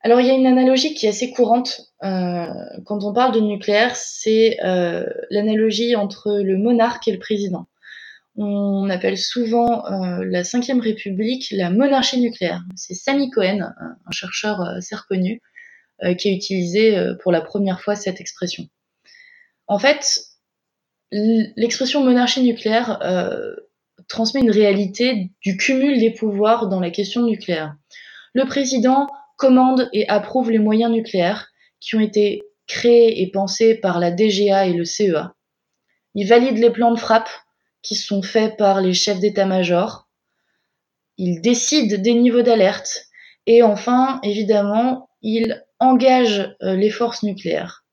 [0.02, 2.46] Alors, il y a une analogie qui est assez courante euh,
[2.84, 7.66] quand on parle de nucléaire, c'est euh, l'analogie entre le monarque et le président.
[8.36, 12.64] On appelle souvent la Ve République la monarchie nucléaire.
[12.74, 15.40] C'est Sami Cohen, un chercheur assez reconnu,
[16.18, 18.68] qui a utilisé pour la première fois cette expression.
[19.66, 20.20] En fait,
[21.10, 23.54] l'expression monarchie nucléaire euh,
[24.08, 27.74] transmet une réalité du cumul des pouvoirs dans la question nucléaire.
[28.34, 31.48] Le président commande et approuve les moyens nucléaires
[31.80, 35.34] qui ont été créés et pensés par la DGA et le CEA.
[36.14, 37.30] Il valide les plans de frappe
[37.82, 40.08] qui sont faits par les chefs d'état-major.
[41.18, 43.06] Il décide des niveaux d'alerte.
[43.46, 47.83] Et enfin, évidemment, il engage euh, les forces nucléaires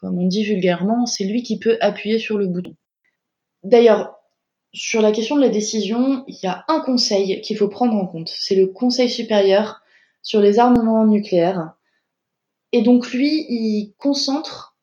[0.00, 2.74] comme on dit vulgairement, c'est lui qui peut appuyer sur le bouton.
[3.64, 4.14] D'ailleurs,
[4.72, 8.06] sur la question de la décision, il y a un conseil qu'il faut prendre en
[8.06, 8.28] compte.
[8.28, 9.80] C'est le Conseil supérieur
[10.22, 11.72] sur les armements nucléaires.
[12.72, 14.76] Et donc lui, il concentre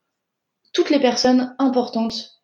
[0.74, 2.42] toutes les personnes importantes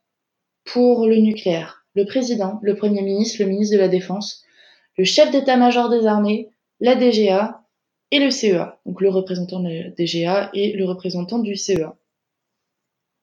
[0.63, 1.85] pour le nucléaire.
[1.95, 4.43] Le président, le Premier ministre, le ministre de la Défense,
[4.97, 7.63] le chef d'état-major des armées, la DGA
[8.11, 8.79] et le CEA.
[8.85, 11.97] Donc le représentant de la DGA et le représentant du CEA.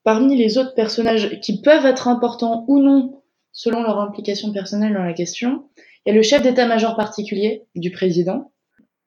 [0.09, 3.21] Parmi les autres personnages qui peuvent être importants ou non
[3.53, 7.91] selon leur implication personnelle dans la question, il y a le chef d'état-major particulier du
[7.91, 8.51] président.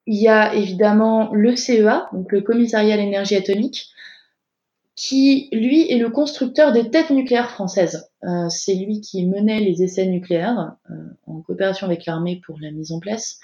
[0.05, 3.87] Il y a évidemment le CEA, donc le commissariat à l'énergie atomique,
[4.95, 8.11] qui, lui, est le constructeur des têtes nucléaires françaises.
[8.23, 10.93] Euh, c'est lui qui menait les essais nucléaires euh,
[11.25, 13.39] en coopération avec l'armée pour la mise en place.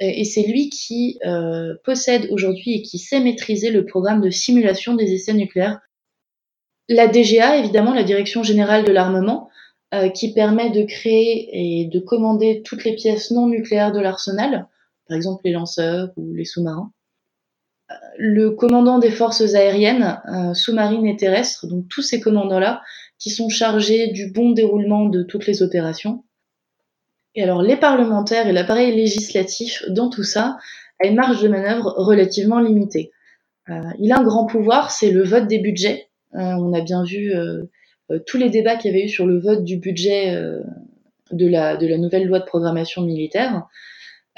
[0.00, 4.94] Et c'est lui qui euh, possède aujourd'hui et qui sait maîtriser le programme de simulation
[4.94, 5.78] des essais nucléaires
[6.88, 9.48] La DGA, évidemment, la Direction générale de l'armement,
[9.94, 14.68] euh, qui permet de créer et de commander toutes les pièces non nucléaires de l'arsenal,
[15.08, 16.92] par exemple les lanceurs ou les sous-marins.
[17.90, 20.20] Euh, le commandant des forces aériennes,
[20.54, 22.82] sous-marines et terrestres, donc tous ces commandants-là,
[23.18, 26.24] qui sont chargés du bon déroulement de toutes les opérations.
[27.36, 30.56] Et alors les parlementaires et l'appareil législatif dans tout ça
[31.02, 33.12] a une marge de manœuvre relativement limitée.
[33.68, 36.08] Euh, il a un grand pouvoir, c'est le vote des budgets.
[36.36, 37.64] Euh, on a bien vu euh,
[38.26, 40.34] tous les débats qu'il y avait eu sur le vote du budget
[41.32, 43.66] de la, de la nouvelle loi de programmation militaire.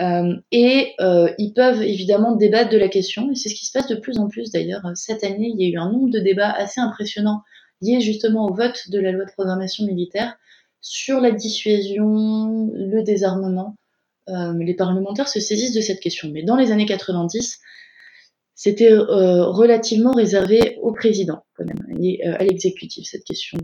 [0.01, 3.73] Euh, et euh, ils peuvent évidemment débattre de la question, et c'est ce qui se
[3.73, 4.83] passe de plus en plus d'ailleurs.
[4.95, 7.43] Cette année, il y a eu un nombre de débats assez impressionnants
[7.81, 10.37] liés justement au vote de la loi de programmation militaire
[10.81, 13.75] sur la dissuasion, le désarmement.
[14.29, 16.31] Euh, les parlementaires se saisissent de cette question.
[16.33, 17.59] Mais dans les années 90,
[18.59, 23.57] c'était euh, relativement réservé au président, quand même, et euh, à l'exécutif, cette question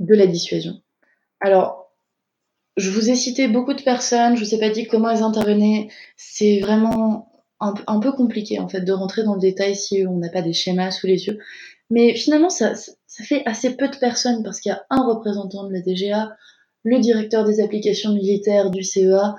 [0.00, 0.80] de, la dissuasion.
[1.38, 1.92] Alors,
[2.78, 5.90] je vous ai cité beaucoup de personnes, je vous ai pas dit comment elles intervenaient.
[6.16, 10.16] C'est vraiment un, un, peu compliqué en fait de rentrer dans le détail si on
[10.16, 11.38] n'a pas des schémas sous les yeux.
[11.90, 15.64] Mais finalement, ça, ça fait assez peu de personnes parce qu'il y a un représentant
[15.64, 16.34] de la DGA,
[16.84, 19.34] le directeur des applications militaires du CEA.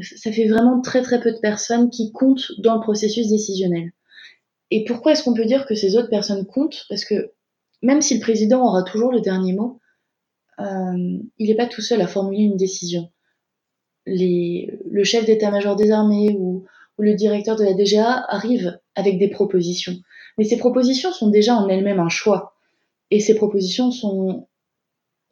[0.00, 3.90] Ça fait vraiment très très peu de personnes qui comptent dans le processus décisionnel.
[4.74, 6.86] Et pourquoi est-ce qu'on peut dire que ces autres personnes comptent?
[6.88, 7.32] Parce que
[7.82, 9.78] même si le président aura toujours le dernier mot,
[10.60, 13.10] euh, il n'est pas tout seul à formuler une décision.
[14.06, 16.64] Les, le chef d'état-major des armées ou,
[16.96, 19.96] ou, le directeur de la DGA arrivent avec des propositions.
[20.38, 22.54] Mais ces propositions sont déjà en elles-mêmes un choix.
[23.10, 24.48] Et ces propositions sont,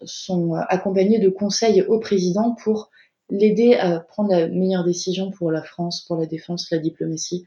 [0.02, 2.90] sont accompagnées de conseils au président pour
[3.30, 7.46] l'aider à prendre la meilleure décision pour la France, pour la défense, la diplomatie.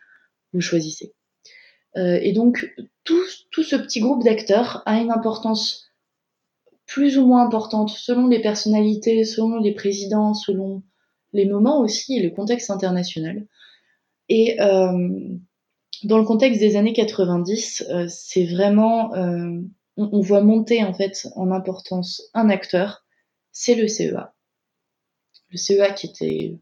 [0.53, 1.13] Vous choisissez.
[1.97, 2.73] Euh, et donc,
[3.03, 5.91] tout, ce petit groupe d'acteurs a une importance
[6.85, 10.83] plus ou moins importante selon les personnalités, selon les présidents, selon
[11.31, 13.47] les moments aussi et le contexte international.
[14.29, 15.37] Et euh,
[16.03, 19.59] dans le contexte des années 90, euh, c'est vraiment, euh,
[19.97, 23.05] on, on, voit monter en fait en importance un acteur,
[23.51, 24.33] c'est le CEA.
[25.49, 26.57] Le CEA qui était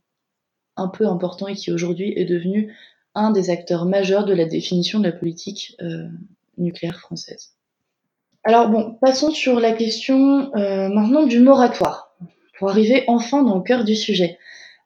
[0.76, 2.74] un peu important et qui aujourd'hui est devenu
[3.16, 6.08] un des acteurs majeurs de la définition de la politique euh,
[6.58, 7.54] nucléaire française.
[8.44, 12.16] Alors bon, passons sur la question euh, maintenant du moratoire,
[12.58, 14.38] pour arriver enfin dans le cœur du sujet.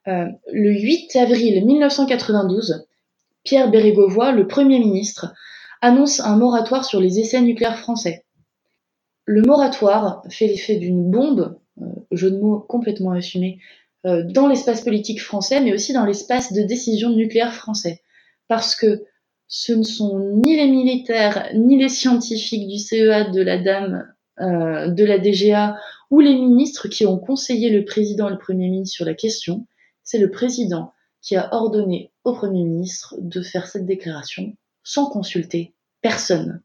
[0.08, 2.86] Euh, le 8 avril 1992,
[3.44, 5.34] Pierre Bérégovoy, le Premier ministre,
[5.82, 8.26] annonce un moratoire sur les essais nucléaires français.
[9.26, 11.58] Le moratoire fait l'effet d'une bombe,
[12.12, 13.60] jeu de mots complètement assumé,
[14.04, 18.04] dans l'espace politique français, mais aussi dans l'espace de décision nucléaire français.
[18.48, 19.04] Parce que
[19.48, 24.90] ce ne sont ni les militaires, ni les scientifiques du CEA de la Dame, euh,
[24.90, 25.78] de la DGA,
[26.12, 29.68] ou les ministres qui ont conseillé le président et le Premier ministre sur la question.
[30.04, 35.74] C'est le président qui a ordonné au Premier ministre de faire cette déclaration sans consulter
[36.02, 36.62] personne.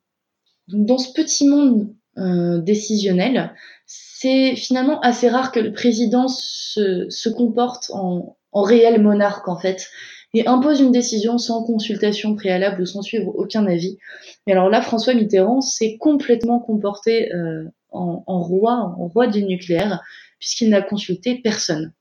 [0.69, 3.55] Donc, dans ce petit monde euh, décisionnel,
[3.87, 9.59] c'est finalement assez rare que le président se, se comporte en, en réel monarque en
[9.59, 9.89] fait
[10.35, 13.99] et impose une décision sans consultation préalable ou sans suivre aucun avis.
[14.47, 20.01] Mais alors là, François Mitterrand s'est complètement comporté euh, en, roi, en roi du nucléaire,
[20.39, 21.93] puisqu'il n'a consulté personne.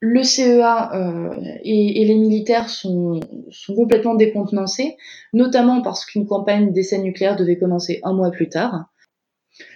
[0.00, 3.20] Le CEA euh, et, et, les militaires sont,
[3.50, 4.96] sont complètement décontenancés,
[5.32, 8.86] notamment parce qu'une campagne d'essai nucléaire devait commencer un mois plus tard.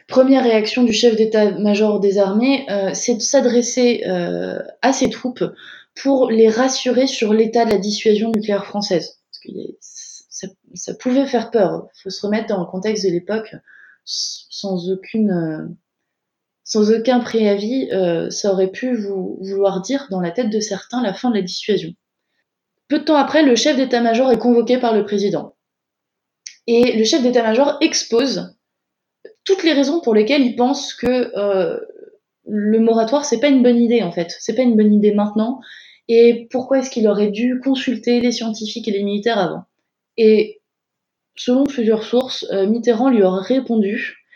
[0.09, 5.44] Première réaction du chef d'état-major des armées, euh, c'est de s'adresser euh, à ses troupes
[6.03, 9.20] pour les rassurer sur l'état de la dissuasion nucléaire française.
[9.30, 9.51] Parce que
[10.74, 11.86] ça, pouvait faire peur.
[11.96, 13.59] Il faut se remettre dans le contexte de l'époque, euh,
[16.64, 21.03] sans aucun préavis, euh, ça aurait pu vous, vouloir dire dans la tête de certains
[21.03, 21.92] la fin de la dissuasion.
[22.88, 25.57] Peu de temps après, le chef d'état-major est convoqué par le président.
[26.66, 28.55] Et le chef d'état-major expose
[29.44, 31.78] toutes les raisons pour lesquelles il pense que euh,
[32.46, 35.61] le moratoire c'est pas une bonne idée en fait, c'est pas une bonne idée maintenant.
[36.13, 39.63] Et pourquoi est-ce qu'il aurait dû consulter les scientifiques et les militaires avant?
[40.17, 40.61] Et
[41.37, 44.27] selon plusieurs sources, euh, Mitterrand lui aurait répondu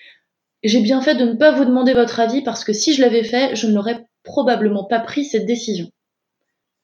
[0.62, 3.24] J'ai bien fait de ne pas vous demander votre avis parce que si je l'avais
[3.24, 5.90] fait, je n'aurais probablement pas pris cette décision.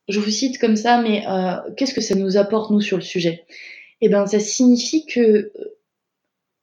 [0.08, 3.04] Je vous cite comme ça, mais euh, qu'est-ce que ça nous apporte, nous, sur le
[3.04, 3.44] sujet?
[4.00, 5.52] Eh bien, ça signifie que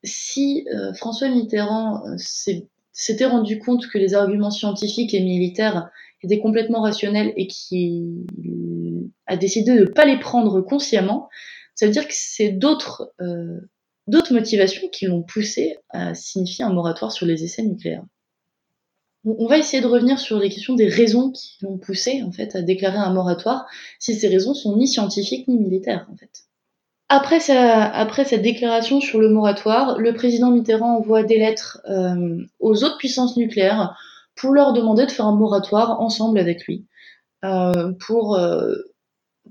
[0.04, 2.04] si euh, François Mitterrand
[2.92, 5.90] s'était rendu compte que les arguments scientifiques et militaires
[6.24, 8.26] étaient complètement rationnels et qui
[9.26, 11.30] a décidé de ne pas les prendre consciemment,
[11.76, 13.59] ça veut dire que c'est d'autres euh,
[14.07, 18.05] d'autres motivations qui l'ont poussé à signifier un moratoire sur les essais nucléaires.
[19.26, 22.55] On va essayer de revenir sur les questions des raisons qui l'ont poussé en fait
[22.55, 23.65] à déclarer un moratoire,
[23.99, 26.45] si ces raisons sont ni scientifiques ni militaires en fait.
[27.09, 32.84] Après, après cette déclaration sur le moratoire, le président Mitterrand envoie des lettres euh, aux
[32.84, 33.97] autres puissances nucléaires
[34.38, 36.86] pour leur demander de faire un moratoire ensemble avec lui,
[37.44, 38.76] euh, pour euh,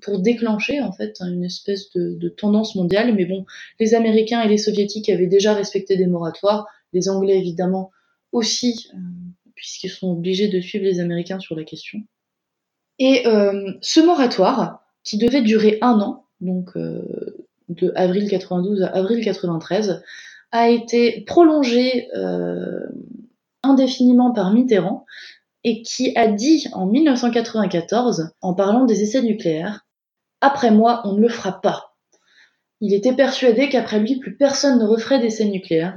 [0.00, 3.14] pour déclencher en fait une espèce de, tendance mondiale.
[3.14, 3.44] Mais bon,
[3.80, 7.90] les Américains et les Soviétiques avaient déjà respecté des moratoires, les Anglais évidemment
[8.32, 8.98] aussi, euh,
[9.54, 11.98] puisqu'ils sont obligés de suivre les Américains sur la question.
[12.98, 13.24] Et
[13.82, 20.02] ce moratoire, qui devait durer un an, donc de avril 92 à avril 93,
[20.50, 22.08] a été prolongé
[23.70, 25.04] indéfiniment par Mitterrand
[25.64, 29.86] et qui a dit en 1994, en parlant des essais nucléaires,
[30.40, 31.96] après moi, on ne le fera pas.
[32.80, 35.96] Il était persuadé qu'après lui, plus personne ne referait d'essais nucléaires.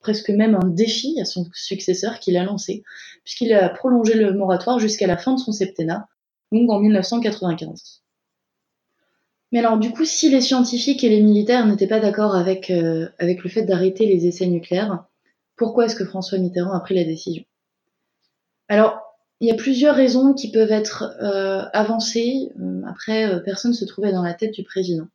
[0.00, 2.82] Presque même un défi à son successeur qu'il a lancé,
[3.24, 6.08] puisqu'il a prolongé le moratoire jusqu'à la fin de son septennat,
[6.52, 8.02] donc en 1995.
[9.52, 13.08] Mais alors du coup, si les scientifiques et les militaires n'étaient pas d'accord avec, euh,
[13.18, 15.04] avec le fait d'arrêter les essais nucléaires,
[15.56, 17.44] pourquoi est-ce que François Mitterrand a pris la décision?
[18.68, 19.00] Alors,
[19.40, 22.50] il y a plusieurs raisons qui peuvent être euh, avancées.
[22.58, 25.08] Euh, après, euh, personne ne se trouvait dans la tête du président.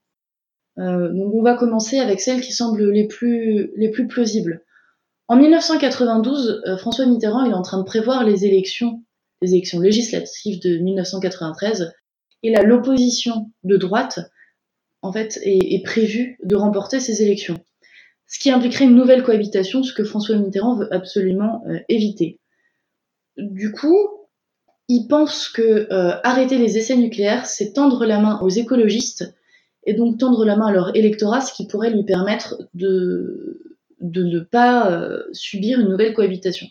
[0.77, 4.63] donc on va commencer avec celles qui semblent les plus, les plus plausibles.
[5.27, 9.03] En 1992, François Mitterrand est en train de prévoir les élections,
[9.41, 11.93] les élections législatives de 1993,
[12.43, 14.19] et là l'opposition de droite,
[15.01, 17.57] en fait, est prévue de remporter ces élections.
[18.32, 22.39] Ce qui impliquerait une nouvelle cohabitation, ce que François Mitterrand veut absolument éviter.
[23.38, 24.21] Du coup,
[24.93, 29.34] il pense que euh, arrêter les essais nucléaires, c'est tendre la main aux écologistes
[29.86, 34.39] et donc tendre la main à leur électorat, ce qui pourrait lui permettre de, ne
[34.41, 36.67] pas euh, subir une nouvelle cohabitation.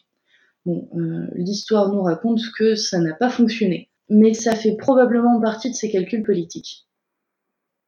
[0.67, 5.71] Bon, euh, l'histoire nous raconte que ça n'a pas fonctionné, mais ça fait probablement partie
[5.71, 6.87] de ses calculs politiques.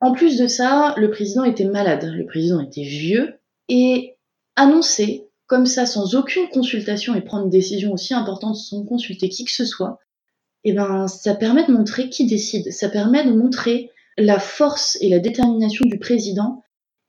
[0.01, 3.35] En plus de ça, le président était malade, le président était vieux,
[3.69, 4.17] et
[4.57, 9.45] annoncer comme ça, sans aucune consultation et prendre une décision aussi importante sans consulter qui
[9.45, 9.99] que ce soit,
[10.65, 12.73] eh ben, ça permet de montrer qui décide.
[12.73, 16.63] Ça permet de montrer la force et la détermination du président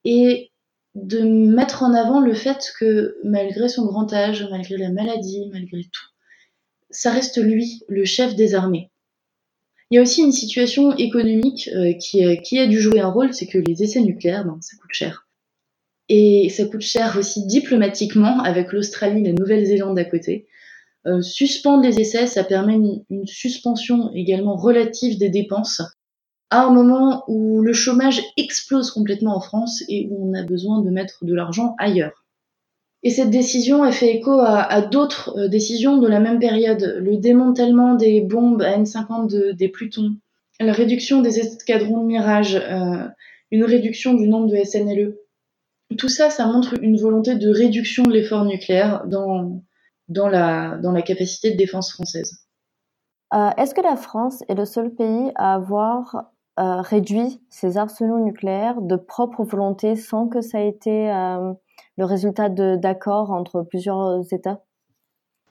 [0.04, 0.52] et
[0.96, 5.84] de mettre en avant le fait que malgré son grand âge, malgré la maladie, malgré
[5.84, 6.08] tout,
[6.90, 8.92] ça reste lui, le chef des armées.
[9.90, 13.34] Il y a aussi une situation économique euh, qui, qui, a dû jouer un rôle,
[13.34, 15.23] c'est que les essais nucléaires, ben, ça coûte cher.
[16.10, 20.48] Et ça coûte cher aussi diplomatiquement avec l'Australie et la Nouvelle-Zélande à côté.
[21.06, 25.82] Euh, suspendre les essais, ça permet une, suspension également relative des dépenses
[26.50, 30.82] à un moment où le chômage explose complètement en France et où on a besoin
[30.82, 32.26] de mettre de l'argent ailleurs.
[33.02, 37.00] Et cette décision, elle fait écho à, à d'autres euh, décisions de la même période.
[37.02, 40.16] Le démantèlement des bombes AN-50 de, des Plutons,
[40.60, 43.08] la réduction des escadrons de Mirage, euh,
[43.52, 45.18] une réduction du nombre de SNLE.
[45.98, 49.64] Tout ça, ça montre une volonté de réduction de l'effort nucléaire dans,
[50.08, 52.46] dans, la, dans la capacité de défense française.
[53.34, 58.20] Euh, Est-ce que la France est le seul pays à avoir euh, réduit ses arsenaux
[58.20, 61.52] nucléaires de propre volonté sans que ça ait été euh,
[61.98, 64.62] le résultat d'accords entre plusieurs États?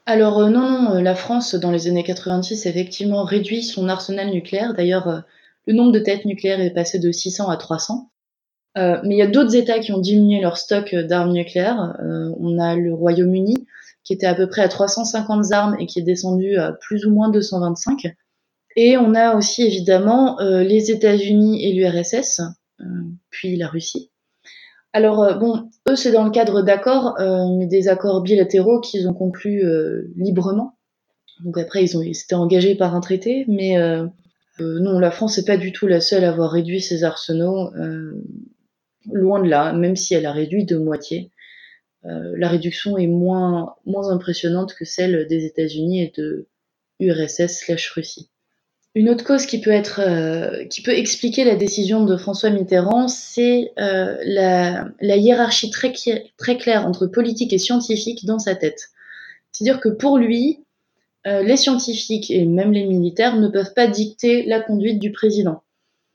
[0.06, 4.30] Alors euh, non, non, la France, dans les années 90, a effectivement réduit son arsenal
[4.30, 4.74] nucléaire.
[4.74, 5.24] D'ailleurs,
[5.66, 8.11] le nombre de têtes nucléaires est passé de 600 à 300.
[8.78, 11.94] Euh, mais il y a d'autres États qui ont diminué leur stock d'armes nucléaires.
[12.00, 13.66] Euh, on a le Royaume-Uni
[14.04, 17.12] qui était à peu près à 350 armes et qui est descendu à plus ou
[17.12, 18.14] moins 225.
[18.76, 22.40] Et on a aussi évidemment euh, les États-Unis et l'URSS,
[22.80, 22.84] euh,
[23.30, 24.10] puis la Russie.
[24.92, 27.16] Alors euh, bon, eux c'est dans le cadre d'accords,
[27.58, 29.62] mais des accords bilatéraux qu'ils ont conclus
[30.16, 30.76] librement.
[31.44, 33.76] Donc après ils ont s'étaient engagés par un traité, mais
[34.58, 37.70] non, la France n'est pas du tout la seule à avoir réduit ses arsenaux.
[39.10, 41.30] Loin de là, même si elle a réduit de moitié.
[42.04, 46.48] Euh, la réduction est moins, impressionnante que celle des États-Unis et de
[47.00, 48.28] URSS slash Russie.
[48.94, 53.08] Une autre cause qui peut être, euh, qui peut expliquer la décision de François Mitterrand,
[53.08, 55.92] c'est euh, la, hiérarchie très,
[56.36, 58.90] très claire entre politique et scientifique dans sa tête.
[59.52, 60.58] C'est-à-dire que pour lui,
[61.24, 65.62] les scientifiques et même les militaires ne peuvent pas dicter la conduite du président.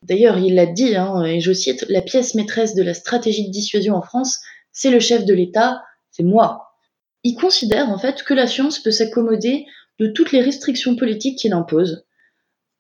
[0.08, 3.51] D'ailleurs, il l'a dit, hein, et je cite, la pièce maîtresse de la stratégie de
[3.51, 4.39] dissuasion en France,
[4.72, 5.82] c'est le chef de l'État,
[6.12, 6.70] c'est moi.
[7.24, 9.66] Il considère en fait que la science peut s'accommoder
[9.99, 12.05] de toutes les restrictions politiques qu'il impose.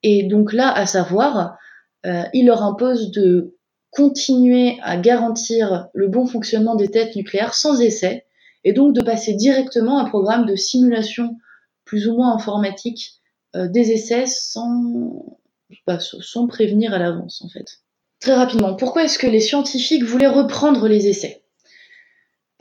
[0.03, 1.57] Et donc là, à savoir,
[2.05, 3.57] euh, il leur impose de
[3.91, 8.25] continuer à garantir le bon fonctionnement des têtes nucléaires sans essai,
[8.63, 11.35] et donc de passer directement à un programme de simulation
[11.83, 13.15] plus ou moins informatique
[13.55, 15.36] euh, des essais sans,
[15.85, 17.79] bah, sans prévenir à l'avance en fait.
[18.19, 21.43] Très rapidement, pourquoi est-ce que les scientifiques voulaient reprendre les essais?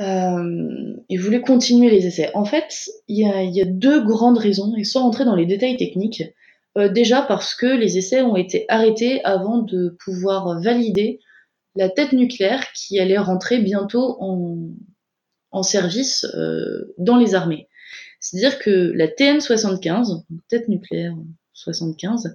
[0.02, 2.30] Euh, et voulaient continuer les essais?
[2.34, 6.22] En fait, il y, a, deux grandes raisons, et sans rentrer dans les détails techniques.
[6.76, 11.20] Euh, déjà parce que les essais ont été arrêtés avant de pouvoir valider
[11.74, 14.68] la tête nucléaire qui allait rentrer bientôt en,
[15.52, 17.68] en service euh, dans les armées.
[18.20, 21.14] C'est-à-dire que la TN75, tête nucléaire
[21.54, 22.34] 75,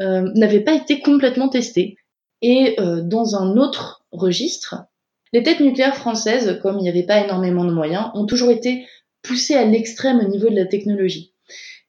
[0.00, 1.96] euh, n'avait pas été complètement testée.
[2.42, 4.84] Et euh, dans un autre registre,
[5.32, 8.86] les têtes nucléaires françaises, comme il n'y avait pas énormément de moyens, ont toujours été
[9.22, 11.32] poussées à l'extrême au niveau de la technologie.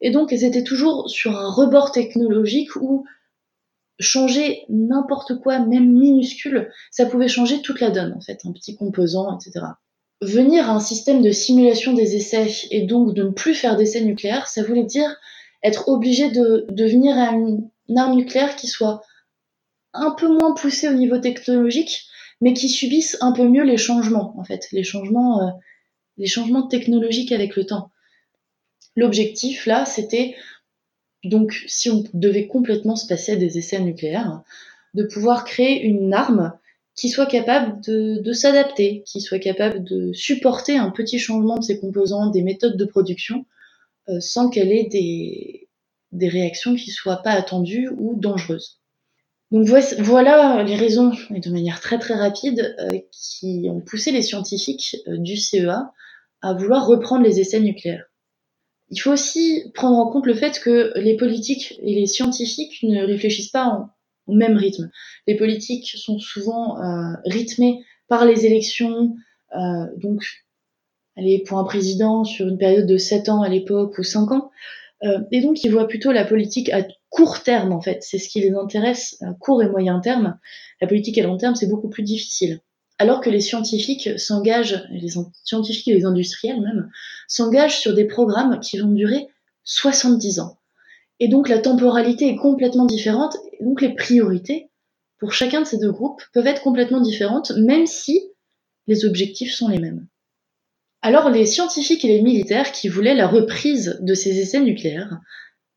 [0.01, 3.05] Et donc, elles étaient toujours sur un rebord technologique où
[3.99, 8.75] changer n'importe quoi, même minuscule, ça pouvait changer toute la donne, en fait, un petit
[8.75, 9.65] composant, etc.
[10.21, 14.01] Venir à un système de simulation des essais et donc de ne plus faire d'essais
[14.01, 15.15] nucléaires, ça voulait dire
[15.63, 19.01] être obligé de, de venir à une, arme nucléaire qui soit
[19.93, 22.07] un peu moins poussée au niveau technologique,
[22.41, 25.51] mais qui subisse un peu mieux les changements, en fait, les changements, euh,
[26.17, 27.91] les changements technologiques avec le temps.
[28.95, 30.35] L'objectif, là, c'était
[31.23, 34.41] donc, si on devait complètement se passer des essais nucléaires,
[34.93, 36.53] de pouvoir créer une arme
[36.95, 41.79] qui soit capable de, s'adapter, qui soit capable de supporter un petit changement de ses
[41.79, 43.45] composants, des méthodes de production,
[44.09, 45.66] euh, sans qu'elle ait des,
[46.11, 48.79] des réactions qui soient pas attendues ou dangereuses.
[49.51, 49.65] Donc
[49.99, 54.97] voilà les raisons, et de manière très très rapide, euh, qui ont poussé les scientifiques
[55.07, 55.93] euh, du CEA
[56.41, 58.05] à vouloir reprendre les essais nucléaires.
[58.89, 63.05] Il faut aussi prendre en compte le fait que les politiques et les scientifiques ne
[63.05, 63.89] réfléchissent pas
[64.27, 64.89] au même rythme.
[65.27, 69.15] Les politiques sont souvent euh, rythmées par les élections,
[69.97, 70.23] donc
[71.17, 74.51] allez, pour un président sur une période de 7 ans à l'époque ou 5 ans,
[75.03, 78.29] euh, et donc ils voient plutôt la politique à court terme en fait, c'est ce
[78.29, 80.37] qui les intéresse à court et moyen terme.
[80.81, 82.61] La politique à long terme c'est beaucoup plus difficile
[82.99, 85.09] alors que les scientifiques s'engagent, les
[85.43, 86.89] scientifiques et les industriels même,
[87.27, 89.27] s'engagent sur des programmes qui vont durer
[89.63, 90.57] 70 ans.
[91.19, 94.69] Et donc la temporalité est complètement différente, donc les priorités
[95.19, 98.21] pour chacun de ces deux groupes peuvent être complètement différentes, même si
[98.87, 100.07] les objectifs sont les mêmes.
[101.07, 105.21] Alors les scientifiques et les militaires qui voulaient la reprise de ces essais nucléaires,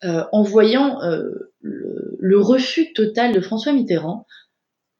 [0.02, 4.26] euh, en voyant euh, le, refus total de François Mitterrand,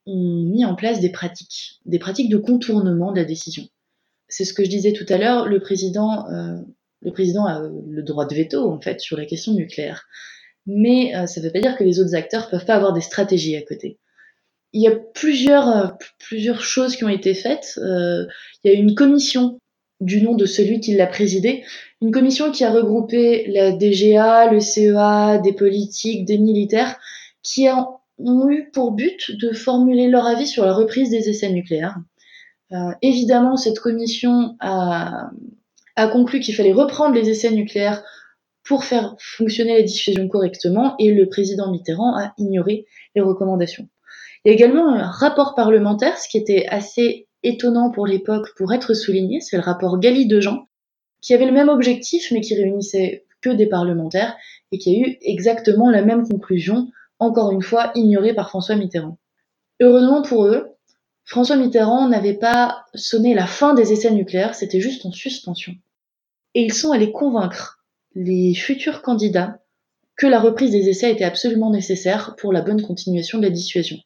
[0.06, 3.64] ont mis en place des pratiques, des pratiques de contournement de la décision.
[4.28, 6.60] C'est ce que je disais tout à l'heure, le président, euh,
[7.04, 10.06] a le droit de veto en fait sur la question nucléaire.
[10.64, 13.56] Mais ça ne veut pas dire que les autres acteurs peuvent pas avoir des stratégies
[13.56, 13.98] à côté.
[14.72, 17.80] Il y a plusieurs, plusieurs choses qui ont été faites.
[17.82, 18.28] il
[18.62, 19.58] y a une commission
[20.00, 21.62] du nom de celui qui l'a présidée,
[22.00, 26.98] une commission qui a regroupé la DGA, le CEA, des politiques, des militaires,
[27.42, 31.96] qui ont eu pour but de formuler leur avis sur la reprise des essais nucléaires.
[32.72, 35.30] Euh, évidemment, cette commission a,
[35.96, 38.02] a conclu qu'il fallait reprendre les essais nucléaires
[38.64, 43.88] pour faire fonctionner la diffusion correctement et le président Mitterrand a ignoré les recommandations.
[44.44, 48.72] Il y a également un rapport parlementaire, ce qui était assez étonnant pour l'époque pour
[48.72, 50.68] être souligné, c'est le rapport Gali de Jean,
[51.20, 54.36] qui avait le même objectif mais qui réunissait que des parlementaires
[54.72, 56.88] et qui a eu exactement la même conclusion
[57.18, 59.18] encore une fois ignoré par François Mitterrand.
[59.80, 60.68] Heureusement pour eux,
[61.24, 65.74] François Mitterrand n'avait pas sonné la fin des essais nucléaires, c'était juste en suspension.
[66.54, 69.60] Et ils sont allés convaincre les futurs candidats
[70.16, 73.96] que la reprise des essais était absolument nécessaire pour la bonne continuation de la dissuasion.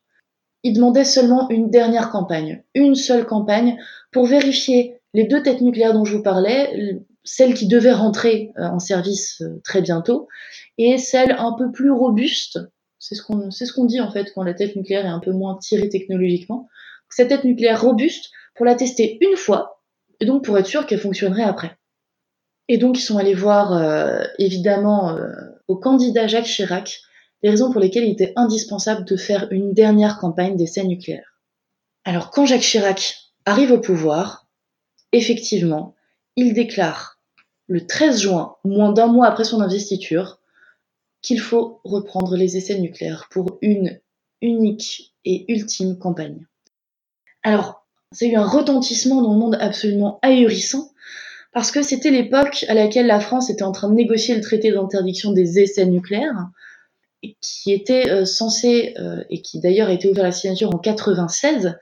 [0.65, 3.79] Ils demandaient seulement une dernière campagne, une seule campagne,
[4.11, 8.65] pour vérifier les deux têtes nucléaires dont je vous parlais, celle qui devait rentrer euh,
[8.65, 10.29] en service euh, très bientôt,
[10.79, 12.59] et celle un peu plus robuste,
[12.99, 15.57] c'est ce qu'on ce dit en fait quand la tête nucléaire est un peu moins
[15.57, 16.69] tirée technologiquement.
[17.11, 19.83] Cette tête nucléaire robuste pour la tester une fois
[20.21, 21.77] et donc pour être sûr qu'elle fonctionnerait après.
[22.69, 25.17] Et donc ils sont allés voir euh, évidemment
[25.69, 27.03] au candidat Jacques Chirac
[27.45, 31.39] les raisons pour lesquelles il était indispensable de faire une dernière campagne d'essais nucléaires.
[32.05, 34.47] Alors quand Jacques Chirac arrive au pouvoir,
[35.13, 35.95] effectivement,
[36.37, 37.21] il déclare
[37.67, 40.41] le 13 juin, moins d'un mois après son investiture,
[41.21, 44.01] qu'il faut reprendre les essais nucléaires pour une
[44.41, 46.47] unique et ultime campagne.
[47.43, 50.93] Alors, ça a eu un retentissement dans le monde absolument ahurissant,
[51.53, 54.73] parce que c'était l'époque à laquelle la France était en train de négocier le traité
[54.73, 56.49] d'interdiction des essais nucléaires,
[57.41, 58.95] qui était censé,
[59.31, 61.79] et qui d'ailleurs a été ouvert à la signature en 96,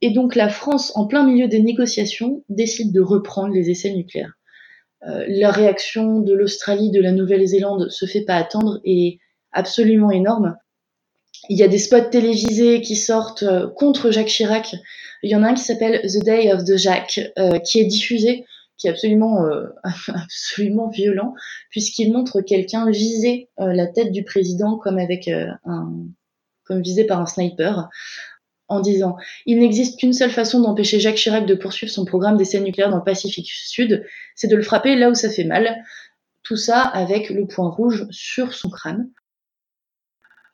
[0.00, 4.38] et donc la France, en plein milieu des négociations, décide de reprendre les essais nucléaires.
[5.02, 9.18] la réaction de l'Australie, de la Nouvelle-Zélande se fait pas attendre et
[9.52, 10.56] absolument énorme.
[11.48, 14.74] Il y a des spots télévisés qui sortent euh, contre Jacques Chirac.
[15.22, 17.84] Il y en a un qui s'appelle The Day of the Jacques, euh, qui est
[17.84, 18.44] diffusé,
[18.78, 19.66] qui est absolument, euh,
[20.08, 21.34] absolument violent,
[21.70, 25.58] puisqu'il montre quelqu'un viser la tête du président comme avec un,
[26.64, 27.88] comme visé par un sniper,
[28.68, 32.60] en disant il n'existe qu'une seule façon d'empêcher Jacques Chirac de poursuivre son programme d'essai
[32.60, 35.82] nucléaire dans le Pacifique Sud, c'est de le frapper là où ça fait mal.
[36.42, 39.10] Tout ça avec le point rouge sur son crâne.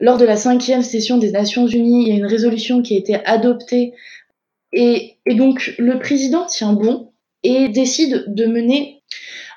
[0.01, 2.99] Lors de la cinquième session des Nations Unies, il y a une résolution qui a
[2.99, 3.95] été adoptée
[4.73, 7.13] et, donc le président tient bon
[7.45, 9.03] et décide de mener.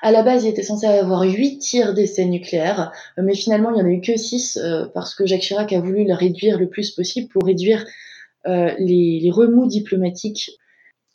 [0.00, 3.82] À la base, il était censé avoir huit tirs d'essais nucléaires, mais finalement, il n'y
[3.82, 6.68] en a eu que six euh, parce que Jacques Chirac a voulu la réduire le
[6.68, 7.84] plus possible pour réduire
[8.46, 10.52] euh, les, remous diplomatiques.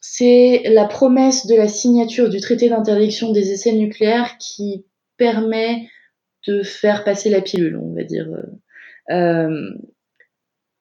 [0.01, 4.85] C'est la promesse de la signature du traité d'interdiction des essais nucléaires qui
[5.17, 5.87] permet
[6.47, 8.27] de faire passer la pilule, on va dire.
[8.29, 9.71] Euh, euh,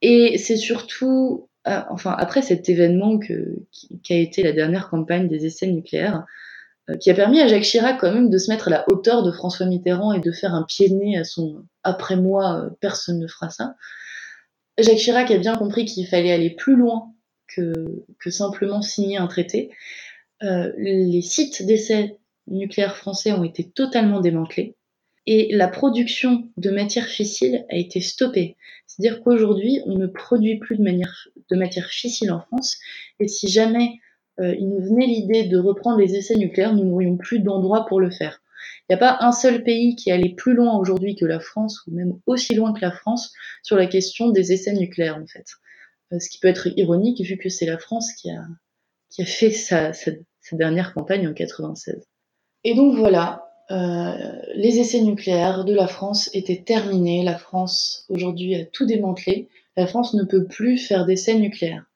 [0.02, 5.28] et c'est surtout, euh, enfin, après cet événement que, qui, a été la dernière campagne
[5.28, 6.24] des essais nucléaires,
[6.90, 9.22] euh, qui a permis à Jacques Chirac quand même de se mettre à la hauteur
[9.22, 13.18] de François Mitterrand et de faire un pied de nez à son après moi, personne
[13.20, 13.76] ne fera ça.
[14.78, 17.12] Jacques Chirac a bien compris qu'il fallait aller plus loin
[17.47, 17.72] que,
[18.18, 19.70] que simplement signer un traité.
[20.43, 22.18] Euh, les sites d'essais
[22.48, 24.76] nucléaires français ont été totalement démantelés
[25.27, 28.57] et la production de matières fissiles a été stoppée.
[28.86, 32.78] C'est-à-dire qu'aujourd'hui, on ne produit plus de, manière, de matière fissile en France,
[33.20, 34.01] et si jamais
[34.40, 38.01] euh, il nous venait l'idée de reprendre les essais nucléaires, nous n'aurions plus d'endroit pour
[38.01, 38.43] le faire.
[38.81, 41.82] Il n'y a pas un seul pays qui allait plus loin aujourd'hui que la France,
[41.86, 43.32] ou même aussi loin que la France,
[43.62, 45.47] sur la question des essais nucléaires, en fait.
[46.12, 48.43] Euh, ce qui peut être ironique, vu que c'est la France qui a,
[49.11, 52.07] qui a fait sa, sa, sa dernière campagne en 96.
[52.65, 57.22] Et donc voilà, euh, les essais nucléaires de la France étaient terminés.
[57.22, 59.48] La France, aujourd'hui, a tout démantelé.
[59.76, 61.86] La France ne peut plus faire d'essais nucléaires.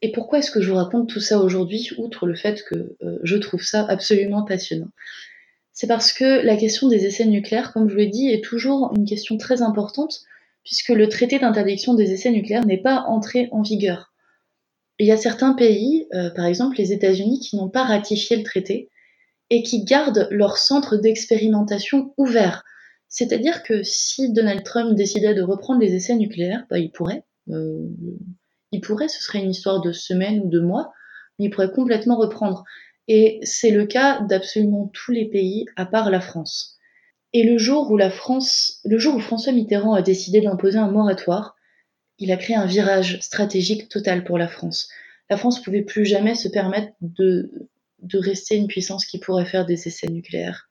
[0.00, 3.18] Et pourquoi est-ce que je vous raconte tout ça aujourd'hui, outre le fait que euh,
[3.22, 4.88] je trouve ça absolument passionnant?
[5.72, 8.92] C'est parce que la question des essais nucléaires, comme je vous l'ai dit, est toujours
[8.96, 10.22] une question très importante,
[10.64, 14.12] puisque le traité d'interdiction des essais nucléaires n'est pas entré en vigueur.
[14.98, 18.42] Il y a certains pays, euh, par exemple les États-Unis, qui n'ont pas ratifié le
[18.42, 18.90] traité,
[19.52, 22.64] et qui gardent leur centre d'expérimentation ouvert.
[23.08, 27.24] C'est-à-dire que si Donald Trump décidait de reprendre les essais nucléaires, bah, il pourrait.
[27.50, 27.86] Euh,
[28.72, 30.90] il pourrait, ce serait une histoire de semaines ou de mois,
[31.38, 32.64] mais il pourrait complètement reprendre.
[33.08, 36.78] Et c'est le cas d'absolument tous les pays, à part la France.
[37.34, 40.90] Et le jour où la France, le jour où François Mitterrand a décidé d'imposer un
[40.90, 41.56] moratoire,
[42.16, 44.88] il a créé un virage stratégique total pour la France.
[45.28, 47.68] La France pouvait plus jamais se permettre de
[48.02, 50.68] de rester une puissance qui pourrait faire des essais nucléaires.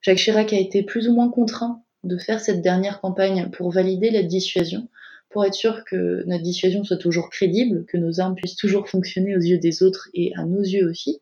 [0.00, 4.10] Jacques Chirac a été plus ou moins contraint de faire cette dernière campagne pour valider
[4.10, 4.88] la dissuasion,
[5.30, 9.36] pour être sûr que notre dissuasion soit toujours crédible, que nos armes puissent toujours fonctionner
[9.36, 11.20] aux yeux des autres et à nos yeux aussi.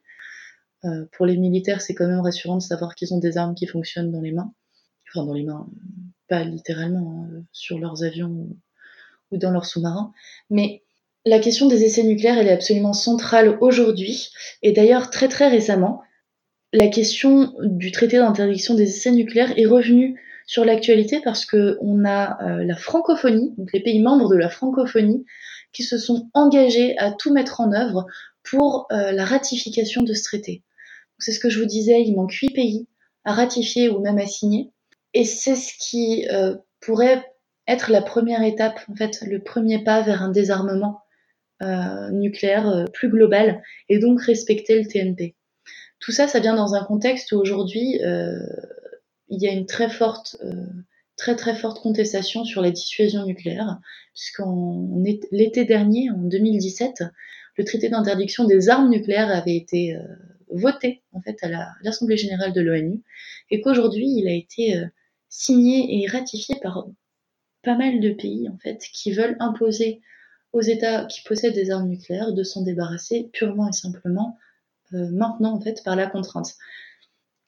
[0.84, 3.66] Euh, pour les militaires, c'est quand même rassurant de savoir qu'ils ont des armes qui
[3.66, 4.52] fonctionnent dans les mains.
[5.08, 5.68] Enfin, dans les mains,
[6.28, 8.48] pas littéralement, hein, sur leurs avions
[9.30, 10.12] ou, dans leurs sous-marins.
[10.50, 10.84] Mais
[11.27, 14.31] la question des essais nucléaires, elle est absolument centrale aujourd'hui.
[14.62, 16.01] Et d'ailleurs, très très récemment,
[16.73, 22.40] la question du traité d'interdiction des essais nucléaires est revenue sur l'actualité parce qu'on a
[22.43, 25.27] euh, la francophonie, donc les pays membres de la francophonie,
[25.73, 28.07] qui se sont engagés à tout mettre en œuvre
[28.44, 30.62] pour euh, la ratification de ce traité.
[31.19, 32.86] C'est ce que je vous disais, il manque huit pays
[33.24, 34.70] à ratifier ou même à signer.
[35.12, 37.24] Et c'est ce qui euh, pourrait
[37.66, 41.01] être la première étape, en fait, le premier pas vers un désarmement
[41.61, 45.35] nucléaire euh, plus global et donc respecter le TNP.
[46.01, 48.39] Tout ça, ça vient dans un contexte où aujourd'hui euh,
[49.28, 50.37] il y a une très forte,
[51.16, 53.78] très très forte contestation sur la dissuasion nucléaire,
[54.15, 54.89] puisqu'en
[55.33, 57.03] l'été dernier, en 2017,
[57.57, 59.97] le traité d'interdiction des armes nucléaires avait été
[60.49, 61.49] voté en fait à
[61.83, 63.03] l'Assemblée générale de l'ONU
[63.51, 64.81] et qu'aujourd'hui il a été
[65.28, 66.87] signé et ratifié par
[67.65, 70.03] pas mal de pays en fait qui veulent imposer
[70.57, 74.39] aux États qui possèdent des armes nucléaires de s'en débarrasser purement et simplement
[74.95, 76.55] euh, maintenant en fait par la contrainte.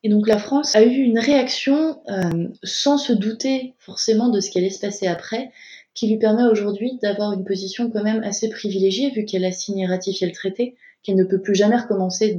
[0.03, 4.51] Et donc la France a eu une réaction euh, sans se douter forcément de ce
[4.51, 5.51] qui allait se passer après,
[5.95, 9.85] qui lui permet aujourd'hui d'avoir une position quand même assez privilégiée vu qu'elle a signé
[9.85, 12.37] et ratifié le traité, qu'elle ne peut plus jamais recommencer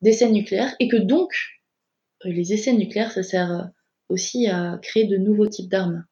[0.00, 1.30] d'essais nucléaires et que donc
[2.24, 3.70] les essais nucléaires ça sert
[4.08, 6.04] aussi à créer de nouveaux types d'armes.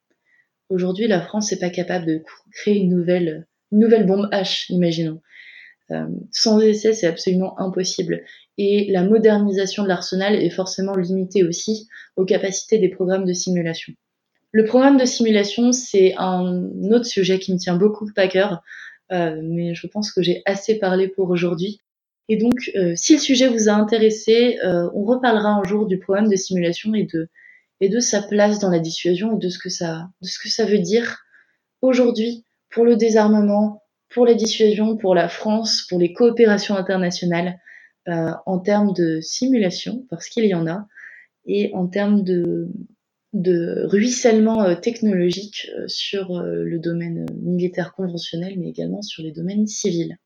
[0.69, 2.23] Aujourd'hui, la France n'est pas capable de
[2.53, 5.21] créer une nouvelle, nouvelle bombe H, imaginons.
[5.91, 8.23] Euh, sans essai, c'est absolument impossible.
[8.59, 13.93] Et la modernisation de l'arsenal est forcément limitée aussi aux capacités des programmes de simulation.
[14.53, 18.63] Le programme de simulation, c'est un autre sujet qui me tient beaucoup à cœur,
[19.11, 21.81] euh, mais je pense que j'ai assez parlé pour aujourd'hui.
[22.29, 26.29] Et donc, euh, si le sujet vous a intéressé, on reparlera un jour du programme
[26.29, 27.29] de simulation et de,
[27.81, 30.49] et de sa place dans la dissuasion et de ce que ça, de ce que
[30.49, 31.25] ça veut dire
[31.81, 37.59] aujourd'hui pour le désarmement, pour la dissuasion, pour la France, pour les coopérations internationales,
[38.09, 40.87] euh, en termes de simulation, parce qu'il y en a,
[41.47, 42.69] et en termes de,
[43.33, 49.67] de ruissellement euh, technologique euh, sur le domaine militaire conventionnel, mais également sur les domaines
[49.67, 50.17] civils.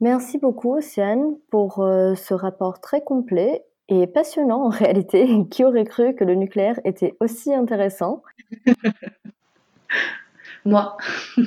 [0.00, 5.26] Merci beaucoup, Océane, pour ce rapport très complet et passionnant en réalité.
[5.50, 8.22] Qui aurait cru que le nucléaire était aussi intéressant?
[10.66, 10.96] Moi.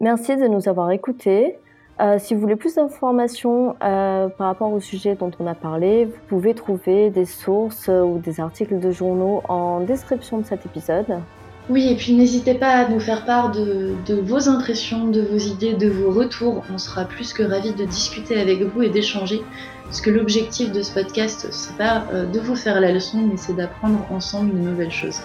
[0.00, 1.56] Merci de nous avoir écoutés.
[1.98, 6.04] Euh, si vous voulez plus d'informations euh, par rapport au sujet dont on a parlé,
[6.04, 10.66] vous pouvez trouver des sources euh, ou des articles de journaux en description de cet
[10.66, 11.06] épisode.
[11.70, 15.38] Oui, et puis n'hésitez pas à nous faire part de, de, vos impressions, de vos
[15.38, 16.62] idées, de vos retours.
[16.72, 19.40] On sera plus que ravis de discuter avec vous et d'échanger.
[19.84, 23.54] Parce que l'objectif de ce podcast, c'est pas de vous faire la leçon, mais c'est
[23.54, 25.20] d'apprendre ensemble de nouvelles choses.